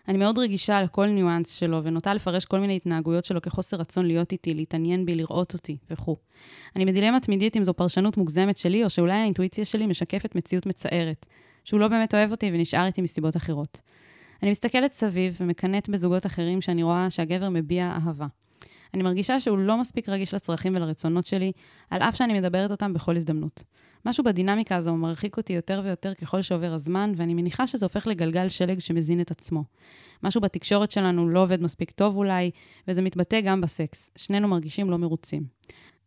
[0.08, 4.32] אני מאוד רגישה לכל ניואנס שלו, ונוטה לפרש כל מיני התנהגויות שלו כחוסר רצון להיות
[4.32, 6.16] איתי, להתעניין בי, לראות אותי וכו'.
[6.76, 11.26] אני בדילמה תמידית אם זו פרשנות מוגזמת שלי, או שאולי האינטואיציה שלי משקפת מציאות מצערת,
[11.64, 13.82] שהוא לא באמת אוהב אותי ונשאר איתי מסיבות אחרות.
[14.44, 18.28] אני מסתכלת סביב ומקנאת בזוגות אחרים שאני רואה שהגבר מביע אהבה.
[18.94, 21.52] אני מרגישה שהוא לא מספיק רגיש לצרכים ולרצונות שלי,
[21.90, 23.64] על אף שאני מדברת אותם בכל הזדמנות.
[24.06, 28.50] משהו בדינמיקה הזו מרחיק אותי יותר ויותר ככל שעובר הזמן, ואני מניחה שזה הופך לגלגל
[28.50, 29.64] שלג שמזין את עצמו.
[30.24, 32.52] משהו בתקשורת שלנו לא עובד מספיק טוב אולי,
[32.88, 34.12] וזה מתבטא גם בסקס.
[34.16, 35.44] שנינו מרגישים לא מרוצים.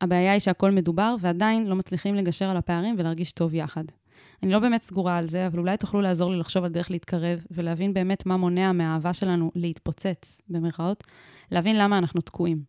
[0.00, 3.84] הבעיה היא שהכל מדובר, ועדיין לא מצליחים לגשר על הפערים ולהרגיש טוב יחד.
[4.42, 7.44] אני לא באמת סגורה על זה, אבל אולי תוכלו לעזור לי לחשוב על דרך להתקרב,
[7.50, 11.04] ולהבין באמת מה מונע מהאהבה שלנו להתפוצץ, במרכאות,
[11.50, 12.62] להבין למה אנחנו תקועים.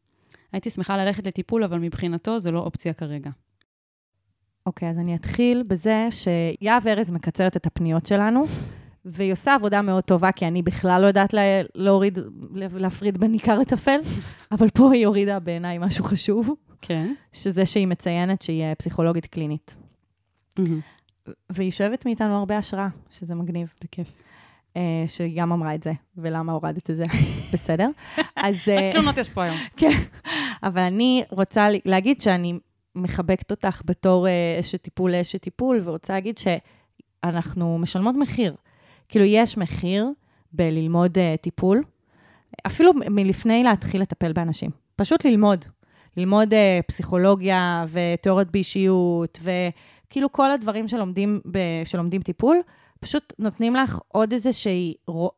[0.52, 3.30] הייתי שמחה ללכת לטיפול, אבל מבחינתו זו לא אופציה כרגע.
[4.66, 8.44] אוקיי, אז אני אתחיל בזה שיהב ארז מקצרת את הפניות שלנו,
[9.06, 11.42] והיא עושה עבודה מאוד טובה, כי אני בכלל לא יודעת לה,
[11.76, 12.20] להוריד,
[12.54, 14.00] להפריד בין עיקר לטפל,
[14.52, 16.50] אבל פה היא הורידה בעיניי משהו חשוב,
[16.82, 17.14] כן.
[17.34, 19.76] שזה שהיא מציינת שהיא אה, פסיכולוגית קלינית.
[21.50, 23.74] והיא שואבת מאיתנו הרבה השראה, שזה מגניב.
[23.82, 24.24] זה כיף.
[24.78, 27.04] אה, שהיא גם אמרה את זה, ולמה הורדת את זה,
[27.54, 27.90] בסדר?
[28.36, 28.56] אז...
[28.70, 29.58] אה, רק תלונות יש פה היום.
[29.78, 29.98] כן,
[30.64, 32.60] אבל אני רוצה להגיד שאני
[32.96, 38.56] מחבקת אותך בתור אה, אשת טיפול לאשת טיפול, ורוצה להגיד שאנחנו משלמות מחיר.
[39.10, 40.10] כאילו, יש מחיר
[40.54, 41.84] בללמוד אה, טיפול,
[42.68, 44.72] אפילו מלפני להתחיל לטפל באנשים.
[44.96, 45.66] פשוט ללמוד.
[46.18, 52.58] ללמוד אה, פסיכולוגיה ותיאוריות באישיות, וכאילו כל הדברים שלומדים, ב, שלומדים טיפול,
[53.00, 54.34] פשוט נותנים לך עוד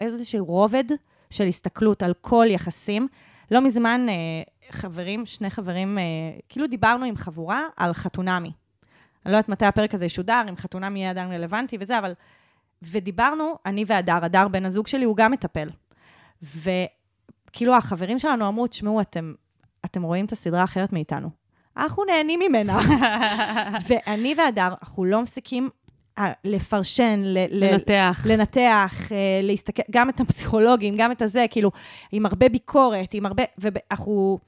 [0.02, 0.84] איזשהו רובד
[1.30, 3.08] של הסתכלות על כל יחסים.
[3.52, 4.06] לא מזמן,
[4.72, 6.04] חברים, שני חברים, אה,
[6.50, 8.52] כאילו דיברנו עם חבורה על חתונמי.
[9.26, 12.14] אני לא יודעת מתי הפרק הזה ישודר, אם חתונמי יהיה עדיין רלוונטי וזה, אבל...
[12.82, 15.70] ודיברנו, אני והדר, הדר בן הזוג שלי, הוא גם מטפל.
[16.44, 19.34] וכאילו החברים שלנו אמרו, תשמעו, אתם,
[19.86, 21.30] אתם רואים את הסדרה אחרת מאיתנו.
[21.78, 22.80] אנחנו נהנים ממנה.
[23.88, 25.70] ואני והדר, אנחנו לא מפסיקים
[26.44, 28.26] לפרשן, ל- לנתח.
[28.30, 31.72] לנתח, אה, להסתכל, גם את הפסיכולוגים, גם את הזה, כאילו,
[32.12, 34.40] עם הרבה ביקורת, עם הרבה, ואנחנו,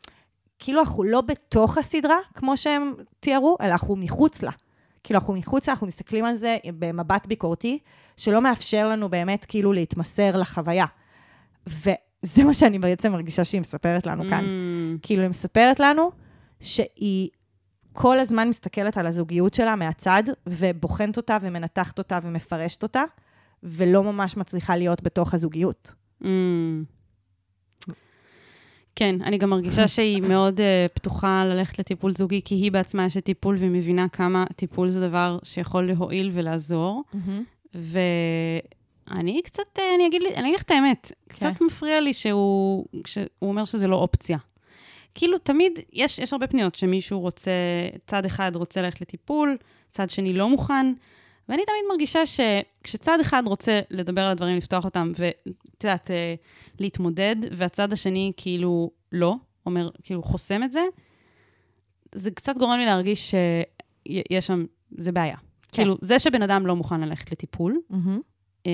[0.59, 4.51] כאילו, אנחנו לא בתוך הסדרה, כמו שהם תיארו, אלא אנחנו מחוץ לה.
[5.03, 7.79] כאילו, אנחנו מחוץ לה, אנחנו מסתכלים על זה במבט ביקורתי,
[8.17, 10.85] שלא מאפשר לנו באמת, כאילו, להתמסר לחוויה.
[11.67, 14.45] וזה מה שאני בעצם מרגישה שהיא מספרת לנו כאן.
[14.45, 16.11] Mm, כאילו, היא מספרת לנו
[16.59, 17.29] שהיא
[17.99, 23.03] כל הזמן מסתכלת על הזוגיות שלה מהצד, ובוחנת אותה, ומנתחת אותה, ומפרשת אותה,
[23.63, 25.93] ולא ממש מצליחה להיות בתוך הזוגיות.
[26.23, 26.27] mm.
[28.95, 33.23] כן, אני גם מרגישה שהיא מאוד uh, פתוחה ללכת לטיפול זוגי, כי היא בעצמה אשת
[33.25, 37.03] טיפול והיא מבינה כמה טיפול זה דבר שיכול להועיל ולעזור.
[37.73, 41.35] ואני קצת, אה, אני אגיד, לי- אני אגיד לך את האמת, כן.
[41.51, 44.37] קצת מפריע לי שהוא, שהוא אומר שזה לא אופציה.
[45.17, 47.51] כאילו, תמיד יש, יש הרבה פניות שמישהו רוצה,
[48.07, 49.57] צד אחד רוצה ללכת לטיפול,
[49.91, 50.93] צד שני לא מוכן,
[51.49, 56.35] ואני תמיד מרגישה שכשצד אחד רוצה לדבר על הדברים, לפתוח אותם, ואת יודעת, אה,
[56.79, 60.81] להתמודד, והצד השני כאילו לא, אומר, כאילו חוסם את זה,
[62.15, 65.37] זה קצת גורם לי להרגיש שיש שם, זה בעיה.
[65.37, 65.43] כן.
[65.71, 68.19] כאילו, זה שבן אדם לא מוכן ללכת לטיפול, מהמם.
[68.67, 68.71] אה,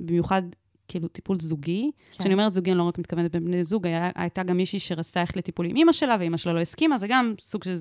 [0.00, 0.42] במיוחד
[0.88, 1.90] כאילו טיפול זוגי.
[2.12, 2.18] כן.
[2.18, 5.36] כשאני אומרת זוגי, אני לא רק מתכוונת בבני זוג, היה, הייתה גם מישהי שרצתה ללכת
[5.36, 7.74] לטיפול עם אימא שלה, ואימא שלה לא הסכימה, זה גם סוג של,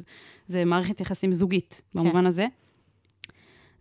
[0.47, 1.99] זה מערכת יחסים זוגית, כן.
[1.99, 2.47] במובן הזה.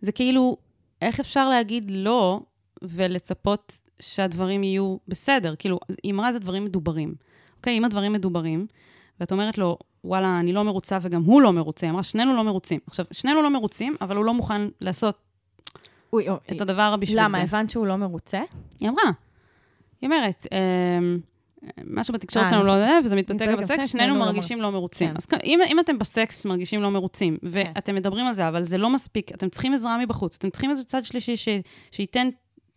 [0.01, 0.57] זה כאילו,
[1.01, 2.39] איך אפשר להגיד לא
[2.81, 5.55] ולצפות שהדברים יהיו בסדר?
[5.55, 7.15] כאילו, אמרה זה דברים מדוברים.
[7.57, 8.67] אוקיי, אם הדברים מדוברים,
[9.19, 12.43] ואת אומרת לו, וואלה, אני לא מרוצה וגם הוא לא מרוצה, היא אמרה, שנינו לא
[12.43, 12.79] מרוצים.
[12.87, 15.17] עכשיו, שנינו לא מרוצים, אבל הוא לא מוכן לעשות
[16.13, 17.23] אוי, אוי, את הדבר בשביל זה.
[17.23, 17.37] למה?
[17.37, 18.41] הבנת שהוא לא מרוצה?
[18.79, 19.11] היא אמרה.
[20.01, 21.19] היא אומרת, אמ,
[21.85, 22.63] משהו בתקשורת אה, שלנו.
[22.63, 25.09] לא זה, וזה מתבטא גם בסקס, שנינו לא מרגישים לא מרוצים.
[25.09, 25.15] כן.
[25.15, 28.89] אז אם אם אתם בסקס מרגישים לא מרוצים, ואתם מדברים על זה, אבל זה לא
[28.89, 31.49] מספיק, אתם צריכים עזרה מבחוץ, אתם צריכים איזה צד שלישי ש-
[31.91, 32.29] שייתן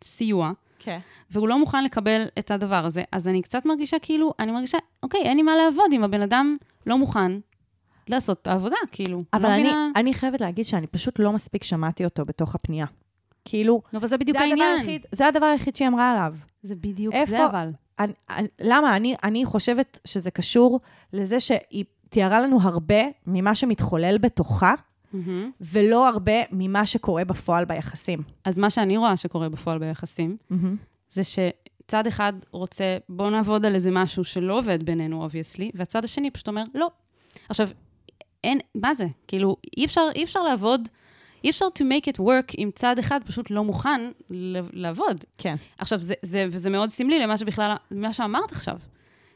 [0.04, 0.98] סיוע, כן.
[1.30, 5.20] והוא לא מוכן לקבל את הדבר הזה, אז אני קצת מרגישה כאילו, אני מרגישה, אוקיי,
[5.20, 6.56] אין לי מה לעבוד אם הבן אדם
[6.86, 7.32] לא מוכן
[8.08, 9.24] לעשות את העבודה, כאילו.
[9.32, 12.86] אבל לא אני, אני חייבת להגיד שאני פשוט לא מספיק שמעתי אותו בתוך הפנייה.
[13.48, 14.78] כאילו, לא, אבל זה בדיוק זה העניין.
[14.78, 16.34] היחיד, זה הדבר היחיד שהיא אמרה עליו.
[16.62, 17.70] זה בדיוק איפה- זה, אבל.
[17.98, 18.96] אני, אני, למה?
[18.96, 20.80] אני, אני חושבת שזה קשור
[21.12, 24.74] לזה שהיא תיארה לנו הרבה ממה שמתחולל בתוכה,
[25.12, 25.50] מהמם.
[25.60, 28.22] ולא הרבה ממה שקורה בפועל ביחסים.
[28.44, 30.36] אז מה שאני רואה שקורה בפועל ביחסים,
[31.08, 36.30] זה שצד אחד רוצה, בוא נעבוד על איזה משהו שלא עובד בינינו, obviously, והצד השני
[36.30, 36.90] פשוט אומר, לא.
[37.48, 37.68] עכשיו,
[38.44, 39.06] אין, מה זה?
[39.26, 40.88] כאילו, אי אפשר, אי אפשר לעבוד,
[41.46, 44.10] אי אפשר to make it work אם צד אחד פשוט לא מוכן
[44.72, 45.24] לעבוד.
[45.38, 45.56] כן.
[45.78, 48.78] עכשיו, זה, זה, וזה מאוד סמלי למה שבכלל, מה שאמרת עכשיו.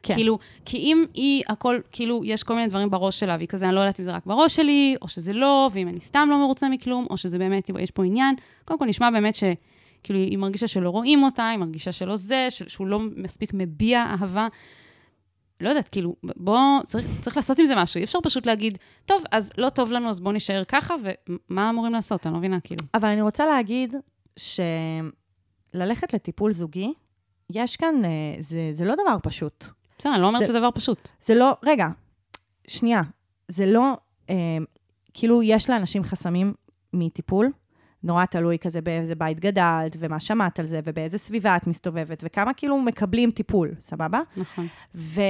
[0.03, 0.15] כן.
[0.15, 3.75] כאילו, כי אם היא, הכל, כאילו, יש כל מיני דברים בראש שלה, והיא כזה, אני
[3.75, 6.69] לא יודעת אם זה רק בראש שלי, או שזה לא, ואם אני סתם לא מרוצה
[6.69, 8.35] מכלום, או שזה באמת, יש פה עניין.
[8.65, 9.45] קודם כל, נשמע באמת ש...
[10.03, 14.49] כאילו, היא מרגישה שלא רואים אותה, היא מרגישה שלא זה, שהוא לא מספיק מביע אהבה.
[15.61, 17.99] לא יודעת, כאילו, בוא, צריך, צריך לעשות עם זה משהו.
[17.99, 20.95] אי אפשר פשוט להגיד, טוב, אז לא טוב לנו, אז בוא נישאר ככה,
[21.51, 22.27] ומה אמורים לעשות?
[22.27, 22.83] אני לא מבינה, כאילו.
[22.95, 23.95] אבל אני רוצה להגיד
[24.37, 26.93] שללכת לטיפול זוגי,
[27.51, 29.65] יש כאן, אה, זה, זה לא דבר פשוט.
[29.99, 31.09] בסדר, אני לא אומרת זה- שזה דבר פשוט.
[31.23, 31.89] זה לא, רגע,
[32.69, 33.03] שנייה,
[33.49, 33.97] זה לא,
[34.31, 34.35] אה,
[35.15, 36.55] כאילו, יש לאנשים חסמים
[36.93, 37.53] מטיפול,
[38.03, 42.55] נורא תלוי כזה באיזה בית גדלת, ומה שמעת על זה, ובאיזה סביבה את מסתובבת, וכמה
[42.55, 44.21] כאילו מקבלים טיפול, סבבה?
[44.37, 44.67] נכון.
[44.95, 45.21] ו,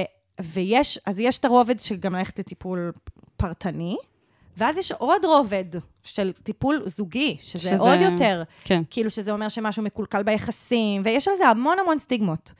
[0.41, 2.91] ויש, אז יש את הרובד של גם ללכת לטיפול
[3.37, 3.95] פרטני,
[4.57, 5.65] ואז יש עוד רובד
[6.03, 8.81] של טיפול זוגי, שזה, שזה- עוד יותר, כן.
[8.89, 12.51] כאילו שזה אומר שמשהו מקולקל ביחסים, ויש על זה המון המון סטיגמות.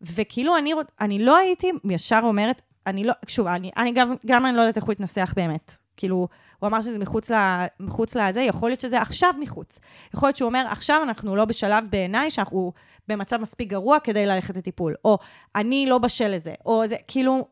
[0.00, 4.56] וכאילו אני, אני לא הייתי ישר אומרת, אני לא, שוב, אני, אני גם, גם אני
[4.56, 5.76] לא יודעת איך הוא התנסח באמת.
[5.98, 6.28] כאילו,
[6.58, 9.78] הוא אמר שזה מחוץ, ל, מחוץ לזה, יכול להיות שזה עכשיו מחוץ.
[10.14, 12.72] יכול להיות שהוא אומר, עכשיו אנחנו לא בשלב בעיניי שאנחנו
[13.08, 15.18] במצב מספיק גרוע כדי ללכת לטיפול, או
[15.56, 17.48] אני לא בשל לזה, או זה, כאילו,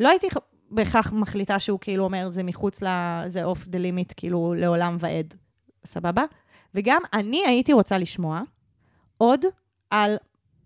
[0.00, 0.28] לא הייתי
[0.70, 2.86] בהכרח מחליטה שהוא כאילו אומר, זה מחוץ ל...
[3.26, 5.34] זה אוף דה לימיט, כאילו, לעולם ועד.
[5.84, 6.24] סבבה?
[6.74, 8.40] וגם אני הייתי רוצה לשמוע
[9.18, 9.44] עוד
[9.90, 10.16] על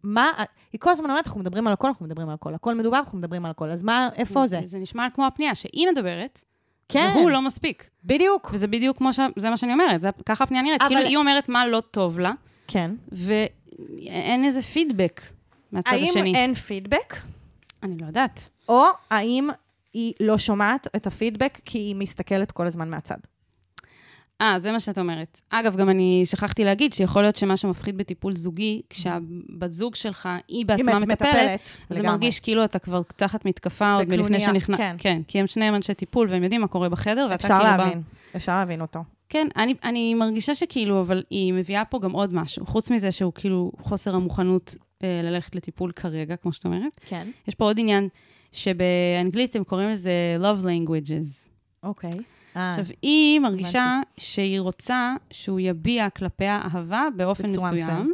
[0.03, 0.31] מה...
[0.73, 2.55] היא כל הזמן אומרת, אנחנו מדברים על הכל, אנחנו מדברים על הכל.
[2.55, 3.71] הכל מדובר, אנחנו מדברים על הכל.
[3.71, 4.61] אז מה, איפה זה?
[4.65, 6.45] זה נשמע כמו הפנייה, שהיא מדברת,
[6.89, 7.91] כן, והוא לא מספיק.
[8.05, 8.51] בדיוק.
[8.53, 9.21] וזה בדיוק כמו ש...
[9.37, 10.11] זה מה שאני אומרת, זה...
[10.27, 10.81] ככה הפנייה נראית.
[10.83, 12.33] אבל- כאילו, היא אומרת מה לא טוב לה,
[12.69, 12.91] כן.
[13.13, 15.21] ואין איזה פידבק
[15.73, 16.35] מהצד האם השני.
[16.35, 17.17] אין פידבק,
[17.83, 18.51] אני לא יודעת.
[18.69, 19.49] או האם
[19.95, 23.17] היא לא שומעת את הפידבק כי היא מסתכלת כל הזמן מהצד?
[24.41, 25.41] אה, זה מה שאת אומרת.
[25.51, 30.67] אגב, גם אני שכחתי להגיד שיכול להיות שמה שמפחיד בטיפול זוגי, כשהבת זוג שלך, היא
[30.67, 31.61] בעצמה מטפלת, מטפלת,
[31.91, 32.03] אז זה.
[32.03, 34.77] מרגיש כאילו אתה כבר תחת מתקפה עוד מלפני שנכנס...
[34.79, 34.97] כן.
[34.99, 37.77] כן, כי הם שניהם אנשי טיפול, והם יודעים מה קורה בחדר, ואתה אפשר כאילו...
[37.77, 38.03] בא- להבין,
[38.37, 39.01] אפשר להבין אותו.
[39.29, 42.67] כן, אני, אני מרגישה שכאילו, אבל היא מביאה פה גם עוד משהו.
[42.67, 47.01] חוץ מזה שהוא כאילו חוסר המוכנות אה, ללכת לטיפול כרגע, כמו שאת אומרת.
[47.07, 47.29] כן.
[47.49, 48.09] יש פה עוד עניין
[48.53, 51.49] שבאנגלית הם קוראים לזה love languages.
[51.83, 52.11] אוקיי.
[52.55, 58.13] עכשיו, היא מרגישה שהיא רוצה שהוא יביע כלפיה אהבה באופן מסוים.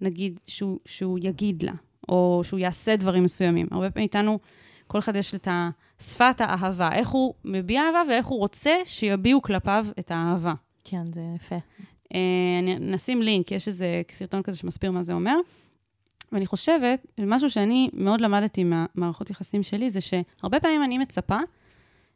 [0.00, 1.72] נגיד שהוא, שהוא יגיד לה,
[2.08, 3.66] או שהוא יעשה דברים מסוימים.
[3.70, 4.38] הרבה פעמים איתנו,
[4.86, 5.48] כל אחד יש את
[6.02, 10.54] שפת האהבה, איך הוא מביע אהבה ואיך הוא רוצה שיביעו כלפיו את האהבה.
[10.84, 11.56] כן, זה יפה.
[12.14, 12.20] אה,
[12.62, 15.36] אני- נשים לינק, יש איזה סרטון כזה שמסביר מה זה אומר.
[16.32, 21.38] ואני חושבת, משהו שאני מאוד למדתי מהמערכות יחסים שלי, זה שהרבה פעמים אני מצפה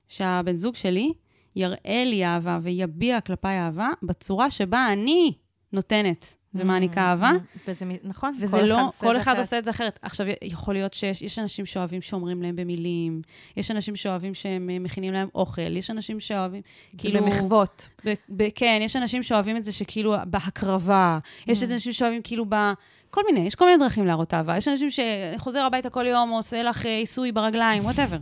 [0.08, 1.12] שהבן זוג שלי
[1.56, 1.74] יראה
[2.06, 5.32] לי אהבה ויביע כלפיי אהבה בצורה שבה אני
[5.72, 7.30] נותנת ומעניקה אהבה.
[7.68, 9.38] וזה, מ- נכון, וזה לא, כל זה אחד אחרת.
[9.38, 9.98] עושה את זה אחרת.
[10.02, 13.20] עכשיו, יכול להיות שיש יש אנשים שאוהבים שאומרים להם במילים,
[13.56, 17.24] יש אנשים שאוהבים שהם אה, מכינים להם אוכל, יש אנשים שאוהבים, זה כאילו...
[17.24, 17.88] במחוות.
[18.04, 21.66] ב- ב- כן, יש אנשים שאוהבים את זה שכאילו בהקרבה, יש Mm.
[21.72, 22.54] אנשים שאוהבים כאילו ב...
[23.14, 24.56] כל מיני, יש כל מיני דרכים להראות אהבה.
[24.56, 28.16] יש אנשים שחוזר הביתה כל יום, עושה לך אה, עיסוי ברגליים, whatever.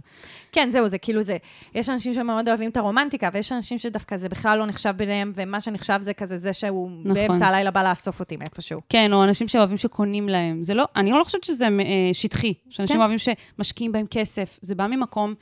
[0.52, 1.36] כן, זהו, זה כאילו זה.
[1.74, 5.60] יש אנשים שמאוד אוהבים את הרומנטיקה, ויש אנשים שדווקא זה בכלל לא נחשב ביניהם, ומה
[5.60, 7.14] שנחשב זה כזה זה שהוא נכון.
[7.14, 8.80] באמצע הלילה בא לאסוף אותי מאיפשהו.
[8.88, 10.62] כן, או אנשים שאוהבים שקונים להם.
[10.62, 11.70] זה לא, אני לא חושבת שזה אה,
[12.12, 13.00] שטחי, שאנשים כן.
[13.00, 14.58] אוהבים שמשקיעים בהם כסף.
[14.62, 15.34] זה בא ממקום,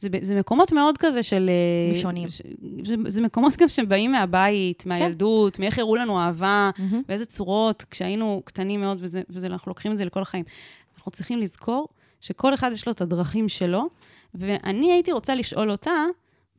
[0.00, 1.50] זה, זה מקומות מאוד כזה של...
[1.50, 2.30] אה, ראשונים.
[2.30, 2.42] ש-
[2.84, 7.02] זה, זה מקומות גם שבאים מהבית, מהילדות, מאיך הראו לנו אהבה, מהמם.
[7.08, 10.44] באיזה צורות, כשהיינו קטנים מאוד, וזה, וזה, אנחנו לוקחים את זה לכל החיים.
[10.96, 11.88] אנחנו צריכים לזכור
[12.20, 13.88] שכל אחד יש לו את הדרכים שלו,
[14.34, 15.90] ואני הייתי רוצה לשאול אותה,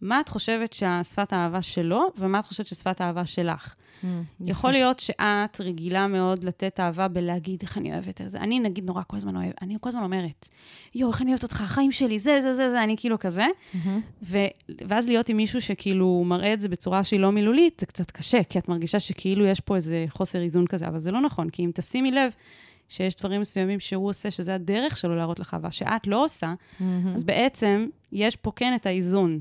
[0.02, 3.76] מה את חושבת שהשפת האהבה שלו, ומה את חושבת ששפת האהבה שלך?
[4.04, 4.06] Mm,
[4.46, 8.38] יכול להיות שאת רגילה מאוד לתת אהבה בלהגיד איך אני אוהבת את זה.
[8.38, 10.50] אני נגיד נורא כל הזמן אוהבת, אני כל הזמן אומרת,
[10.96, 13.46] יואו, איך אני אוהבת אותך, החיים שלי, זה, זה, זה, זה, אני כאילו כזה.
[13.74, 14.02] מהמם.
[14.24, 14.38] ו,
[14.88, 18.44] ואז להיות עם מישהו שכאילו מראה את זה בצורה שהיא לא מילולית, זה קצת קשה,
[18.44, 21.66] כי את מרגישה שכאילו יש פה איזה חוסר איזון כזה, אבל זה לא נכון, כי
[21.66, 22.32] אם תשימי לב
[22.90, 27.14] שיש דברים מסוימים שהוא עושה, שזה הדרך שלו להראות לך אהבה, שאת לא עושה, מהמם.
[27.14, 29.40] אז בעצם יש פה כן את האיזון,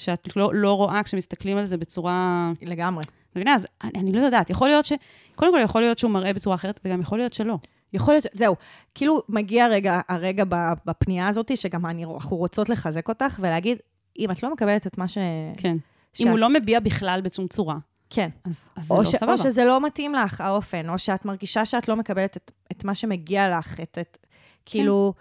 [0.00, 2.50] שאת לא, לא רואה כשמסתכלים על זה בצורה...
[2.62, 3.04] לגמרי.
[3.36, 3.54] מבינה?
[3.54, 4.92] אז אני, אני לא יודעת, יכול להיות ש...
[5.34, 7.58] קודם כל, יכול להיות שהוא מראה בצורה אחרת, וגם יכול להיות שלא.
[7.92, 8.56] יכול להיות, זהו,
[8.94, 10.44] כאילו מגיע הרגע, הרגע
[10.86, 13.78] בפנייה הזאת, שגם אני, אנחנו רוצות לחזק אותך ולהגיד,
[14.18, 15.18] אם את לא מקבלת את מה ש...
[15.56, 15.76] כן.
[16.12, 17.76] שאת- אם הוא לא מביע בכלל בשום צורה,
[18.10, 18.28] כן.
[18.44, 19.32] אז, אז זה לא ש, סבבה.
[19.32, 22.94] או שזה לא מתאים לך, האופן, או שאת מרגישה שאת לא מקבלת את, את מה
[22.94, 24.18] שמגיע לך, את, את
[24.66, 25.12] כאילו,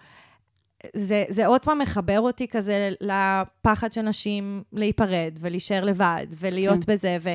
[0.95, 6.93] זה, זה עוד פעם מחבר אותי כזה לפחד של נשים להיפרד ולהישאר לבד, ולהיות כן.
[6.93, 7.30] בזה, ו,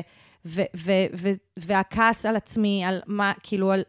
[0.45, 3.83] ו, ו, ו, והכעס על עצמי, על מה, כאילו, על...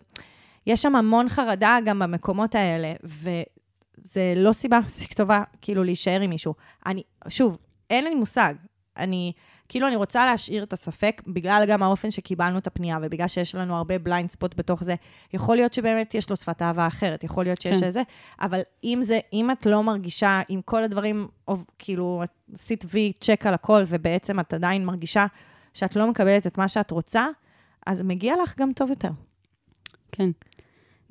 [0.67, 6.31] יש שם המון חרדה גם במקומות האלה, וזה לא סיבה מספיק טובה, כאילו, להישאר עם
[6.31, 6.55] מישהו.
[6.87, 7.59] אני, שוב,
[7.91, 8.55] אין לי מושג.
[8.97, 9.33] אני,
[9.69, 13.77] כאילו, אני רוצה להשאיר את הספק, בגלל גם האופן שקיבלנו את הפנייה, ובגלל שיש לנו
[13.77, 14.95] הרבה בליינד ספוט בתוך זה,
[15.33, 17.87] יכול להיות שבאמת יש לו שפת אהבה אחרת, יכול להיות שיש כן.
[17.87, 18.03] איזה,
[18.41, 21.29] אבל אם זה, אם את לא מרגישה, אם כל הדברים,
[21.79, 22.23] כאילו,
[22.55, 25.27] עשית וי צ'ק על הכל, ובעצם את עדיין מרגישה
[25.75, 27.27] שאת לא מקבלת את מה שאת רוצה,
[27.87, 29.11] אז מגיע לך גם טוב יותר.
[30.13, 30.31] כן.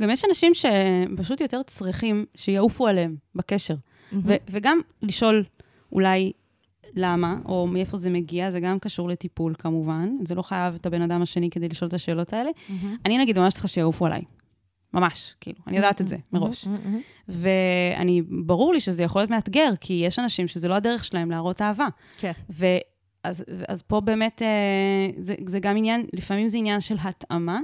[0.01, 3.75] גם יש אנשים שפשוט יותר צריכים שיעופו עליהם בקשר.
[4.13, 5.43] ו- וגם לשאול
[5.91, 6.31] אולי
[6.93, 10.09] למה, או מאיפה זה מגיע, זה גם קשור לטיפול כמובן.
[10.27, 12.49] זה לא חייב את הבן אדם השני כדי לשאול את השאלות האלה.
[13.05, 14.21] אני נגיד ממש צריכה שיעופו עליי.
[14.93, 16.67] ממש, כאילו, אני יודעת את זה מראש.
[17.27, 21.61] ואני, ברור לי שזה יכול להיות מאתגר, כי יש אנשים שזה לא הדרך שלהם להראות
[21.61, 21.87] אהבה.
[22.17, 22.31] כן.
[22.49, 24.47] ואז אז פה באמת, אה,
[25.17, 27.59] זה, זה גם עניין, לפעמים זה עניין של התאמה,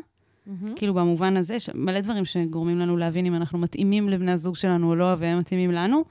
[0.75, 4.89] כאילו במובן הזה, יש מלא דברים שגורמים לנו להבין אם אנחנו מתאימים לבני הזוג שלנו
[4.89, 6.03] או לא, והם מתאימים לנו.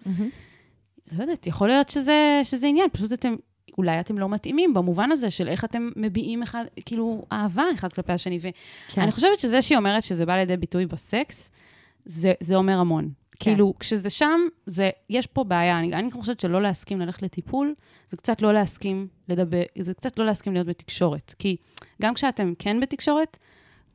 [1.13, 3.35] לא יודעת, יכול להיות שזה, שזה עניין, פשוט אתם,
[3.79, 8.13] אולי אתם לא מתאימים במובן הזה של איך אתם מביעים אחד, כאילו, אהבה אחד כלפי
[8.13, 8.41] השני.
[8.41, 9.01] כן.
[9.01, 11.51] ואני חושבת שזה שהיא אומרת שזה בא לידי ביטוי בסקס,
[12.05, 13.11] זה, זה אומר המון.
[13.41, 13.51] כן.
[13.51, 15.79] כאילו, כשזה שם, זה, יש פה בעיה.
[15.79, 17.75] אני, אני חושבת שלא להסכים ללכת לטיפול,
[18.09, 21.35] זה קצת לא להסכים לדבר, זה קצת לא להסכים להיות בתקשורת.
[21.39, 21.57] כי
[22.03, 23.39] גם כשאתם כן בתקשורת,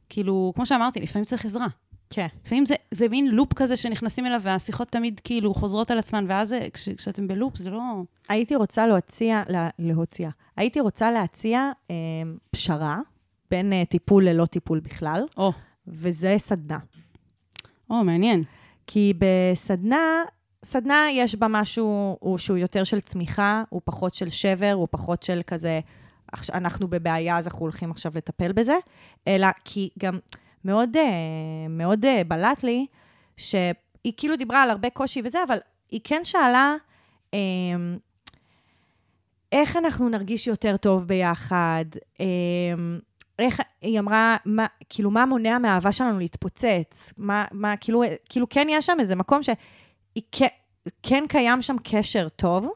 [0.09, 1.67] כאילו, כמו שאמרתי, לפעמים צריך עזרה.
[2.09, 2.27] כן.
[2.45, 6.49] לפעמים זה, זה מין לופ כזה שנכנסים אליו, והשיחות תמיד כאילו חוזרות על עצמן, ואז
[6.49, 7.81] זה, כש, כשאתם בלופ, זה לא...
[8.29, 11.95] הייתי רוצה להציע, לה, להוציע, הייתי רוצה להציע אה,
[12.51, 12.99] פשרה
[13.51, 15.51] בין אה, טיפול ללא טיפול בכלל, או,
[15.87, 16.77] וזה סדנה.
[17.89, 18.43] או, מעניין.
[18.87, 20.23] כי בסדנה,
[20.65, 25.23] סדנה יש בה משהו הוא, שהוא יותר של צמיחה, הוא פחות של שבר, הוא פחות
[25.23, 25.79] של כזה,
[26.53, 28.75] אנחנו בבעיה, אז אנחנו הולכים עכשיו לטפל בזה,
[29.27, 30.19] אלא כי גם
[30.65, 32.85] מאוד, אה, מאוד אה, בלט לי,
[33.37, 35.57] שהיא כאילו דיברה על הרבה קושי וזה, אבל
[35.91, 36.75] היא כן שאלה,
[37.33, 37.39] אה,
[39.51, 41.85] איך אנחנו נרגיש יותר טוב ביחד,
[43.39, 47.13] איך, היא אמרה, מה, כאילו, מה מונע מהאהבה שלנו להתפוצץ?
[47.17, 50.47] מה, מה, כאילו, כאילו, כן יש שם איזה מקום שהיא כן,
[51.03, 52.69] כן קיים שם קשר טוב,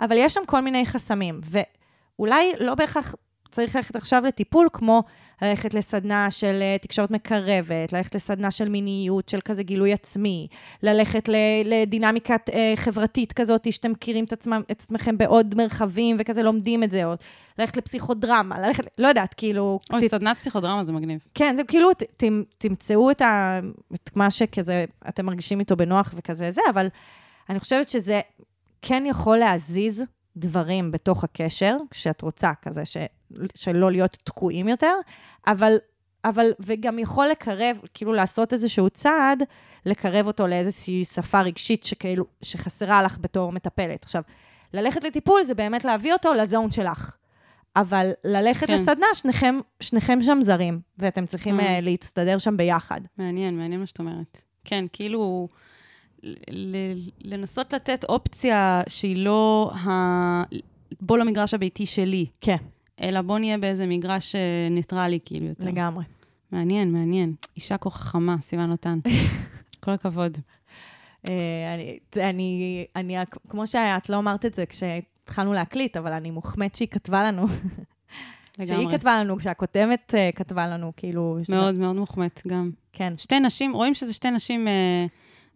[0.00, 3.14] אבל יש שם כל מיני חסמים, ואולי לא בהכרח
[3.50, 5.02] צריך ללכת עכשיו לטיפול, כמו
[5.42, 10.48] ללכת לסדנה של אה, תקשורת מקרבת, ללכת לסדנה של מיניות, של כזה גילוי עצמי,
[10.82, 11.28] ללכת
[11.64, 16.90] לדינמיקת אה, חברתית כזאת, שאתם מכירים את, עצמם, את עצמכם בעוד מרחבים וכזה לומדים את
[16.90, 17.12] זה, או
[17.58, 19.78] ללכת לפסיכודרמה, ללכת, לא יודעת, כאילו...
[19.92, 21.24] אוי, ת- סדנת פסיכודרמה זה מגניב.
[21.34, 22.24] כן, זה כאילו, ת, ת,
[22.58, 23.60] תמצאו את, ה,
[23.94, 26.86] את מה שכזה, אתם מרגישים איתו בנוח וכזה זה, אבל
[27.50, 28.20] אני חושבת שזה
[28.82, 30.04] כן יכול להזיז
[30.36, 32.96] דברים בתוך הקשר, כשאת רוצה כזה, ש,
[33.54, 34.94] שלא להיות תקועים יותר,
[35.46, 35.76] אבל,
[36.24, 39.42] אבל, וגם יכול לקרב, כאילו לעשות איזשהו צעד,
[39.86, 44.04] לקרב אותו לאיזושהי שפה רגשית שכאילו, שחסרה לך בתור מטפלת.
[44.04, 44.22] עכשיו,
[44.74, 47.16] ללכת לטיפול זה באמת להביא אותו לזון שלך.
[47.76, 48.74] אבל ללכת כן.
[48.74, 51.78] לסדנה, שניכם, שניכם שם זרים, ואתם צריכים אה.
[51.78, 53.00] uh, להצטדר שם ביחד.
[53.18, 54.44] מעניין, מעניין מה שאת אומרת.
[54.64, 55.48] כן, כאילו,
[57.24, 59.88] לנסות לתת אופציה שהיא לא ה...
[61.00, 62.56] בוא למגרש הביתי שלי, כן,
[63.00, 65.66] אלא בוא נהיה באיזה מגרש אה, ניטרלי, כאילו, יותר.
[65.66, 66.04] לגמרי.
[66.52, 67.34] מעניין, מעניין.
[67.56, 68.98] אישה כה חכמה, סיוון לוטן.
[69.84, 70.38] כל הכבוד.
[71.26, 71.30] Uh,
[71.74, 73.16] אני, אני, אני,
[73.48, 77.46] כמו שאת לא אמרת את זה כשהתחלנו להקליט, אבל אני מוחמאת שהיא כתבה לנו.
[78.56, 78.98] שהיא לגמרי.
[78.98, 81.38] כתבה לנו, כשהכותבת uh, כתבה לנו, כאילו...
[81.48, 82.70] מאוד מאוד מוחמאת גם.
[82.92, 83.14] כן.
[83.16, 85.06] שתי נשים, רואים שזה שתי נשים אה,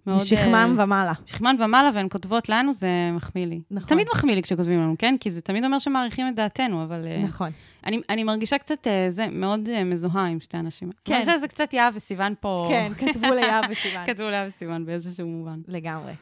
[0.06, 0.16] מאוד...
[0.22, 1.12] משכמם אה, ומעלה.
[1.26, 3.60] שכמן ומעלה, והן כותבות לנו, זה מחמיא לי.
[3.70, 3.80] נכון.
[3.80, 5.16] זה תמיד מחמיא לי כשכותבים לנו, כן?
[5.20, 7.06] כי זה תמיד אומר שמעריכים את דעתנו, אבל...
[7.06, 7.50] אה, נכון.
[7.86, 10.90] אני, אני מרגישה קצת, אה, זה, מאוד מזוהה עם שתי אנשים.
[11.04, 11.14] כן.
[11.14, 12.66] אני חושבת שזה קצת יהב וסיוון פה.
[12.70, 14.06] כן, כתבו ליהב וסיוון.
[14.08, 15.60] כתבו ליהב וסיוון באיזשהו מובן.
[15.68, 16.12] לגמרי.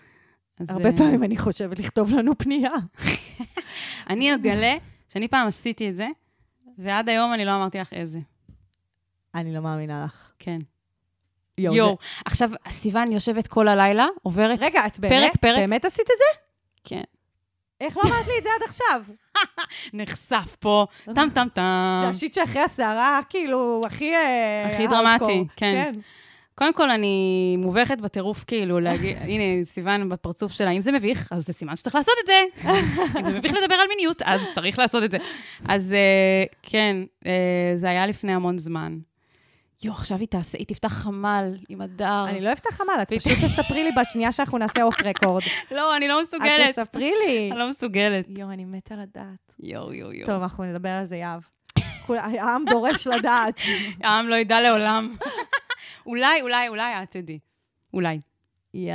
[0.60, 2.72] אז, הרבה פעמים אני חושבת לכתוב לנו פנייה.
[4.10, 4.76] אני אגלה
[5.08, 6.08] שאני פעם עשיתי את זה,
[6.78, 8.18] ועד היום אני לא אמרתי לך איזה.
[9.34, 10.30] אני לא מאמינה לך.
[10.38, 10.58] כן.
[11.58, 11.96] יואו, יואו.
[12.24, 14.58] עכשיו, סיוון יושבת כל הלילה, עוברת...
[14.58, 15.56] זה- רגע, את באמת, פרק.
[15.56, 16.40] באמת עשית את זה?
[16.84, 17.02] כן.
[17.80, 19.02] איך לא אמרת לי את זה עד עכשיו?
[19.92, 22.00] נחשף פה, טם טם טם.
[22.02, 24.14] זה השיט שאחרי הסערה, כאילו, הכי...
[24.14, 24.86] אה, הכי.
[24.86, 25.92] דרמטי, כן.
[26.54, 31.46] קודם כל, אני מובכת בטירוף, כאילו, להגיד, הנה, סיוון בפרצוף שלה, אם זה מביך, אז
[31.46, 32.68] זה סימן שצריך לעשות את זה.
[33.20, 35.18] אם זה מביך לדבר על מיניות, אז צריך לעשות את זה.
[35.68, 36.96] אז אה, כן,
[37.26, 37.32] אה,
[37.76, 38.98] זה היה לפני המון זמן.
[39.82, 42.24] יואו, עכשיו היא תעשה, היא תפתח חמ"ל עם הדר.
[42.28, 45.42] אני לא אפתח חמ"ל, את פשוט תספרי לי בשנייה שאנחנו נעשה אוף רקורד.
[45.76, 46.78] לא, אני לא את מסוגלת.
[46.78, 47.48] תספרי לי.
[47.52, 48.24] אני לא מסוגלת.
[48.28, 49.54] יואו, אני מתה לדעת.
[49.60, 50.26] יואו, יואו, יואו.
[50.26, 51.40] טוב, אנחנו נדבר על זה, יהב.
[52.06, 53.60] כול- העם דורש לדעת.
[54.04, 55.14] העם לא ידע לעולם.
[56.06, 57.38] אולי, אולי, אולי את תדעי.
[57.94, 58.20] אולי.
[58.74, 58.94] יא...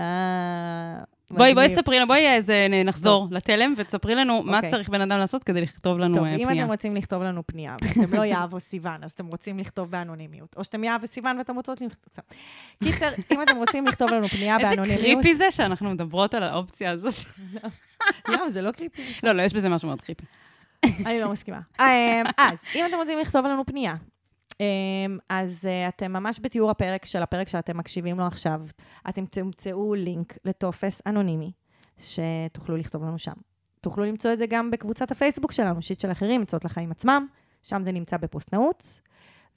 [1.32, 1.70] בואי, בואי.
[1.76, 4.72] ספרי לנו, בואי איזה, נחזור לתלם ותספרי לנו מה אוקיי.
[4.72, 6.64] צריך בן אדם לעשות כדי לכתוב לנו טוב, אה, אם פנייה.
[6.64, 10.56] אתם רוצים לכתוב לנו פנייה, ואתם לא יהב או סיוון, אז אתם רוצים לכתוב באנונימיות.
[10.58, 12.24] או שאתם יהב וסיוון ואתם רוצות לכתוב...
[12.84, 15.02] קיצר, אם אתם רוצים לכתוב לנו פנייה איזה באנונימיות...
[15.02, 17.14] קריפי זה שאנחנו מדברות על האופציה הזאת.
[18.28, 19.02] לא, זה לא קריפי.
[19.24, 20.26] לא, לא, יש בזה משהו מאוד קריפי.
[21.06, 21.60] אני לא מסכימה.
[21.80, 21.86] אמ,
[22.38, 23.96] אז, אם אתם רוצים לכתוב לנו פנייה,
[25.30, 28.62] אז אה, אתם ממש בתיאור הפרק של הפרק שאתם מקשיבים לו עכשיו,
[29.10, 31.52] אתם תמצאו לינק לטופס אנונימי,
[31.98, 33.32] שתוכלו לכתוב לנו שם.
[33.82, 37.28] תוכלו למצוא את זה גם בקבוצת הפייסבוק שלנו, שיט של אחרים, עצות לחיים עצמם,
[37.64, 39.02] שם זה נמצא בפוסט נעוץ.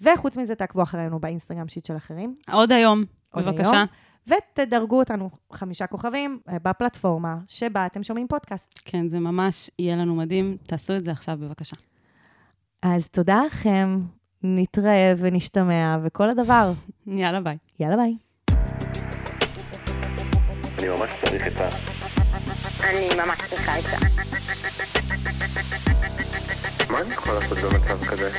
[0.00, 3.70] וחוץ מזה, תעקבו אחרינו באינסטגרם שיט של אחרים, עוד היום, עוד בבקשה.
[3.70, 3.86] היום.
[4.26, 8.80] ותדרגו אותנו חמישה כוכבים אה, בפלטפורמה שבה אתם שומעים פודקאסט.
[8.84, 10.57] כן, זה ממש יהיה לנו מדהים.
[10.62, 11.76] תעשו את זה עכשיו, בבקשה.
[12.82, 14.00] אז תודה לכם,
[14.45, 16.72] נתראה ונשתמע וכל הדבר.
[17.07, 17.57] יאללה ביי.
[17.80, 18.14] יאללה ביי.
[20.78, 21.68] אני ממש צריך את ה...
[22.80, 23.99] אני ממש צריכה את ה...
[26.93, 28.30] מה אני יכול לעשות במצב כזה?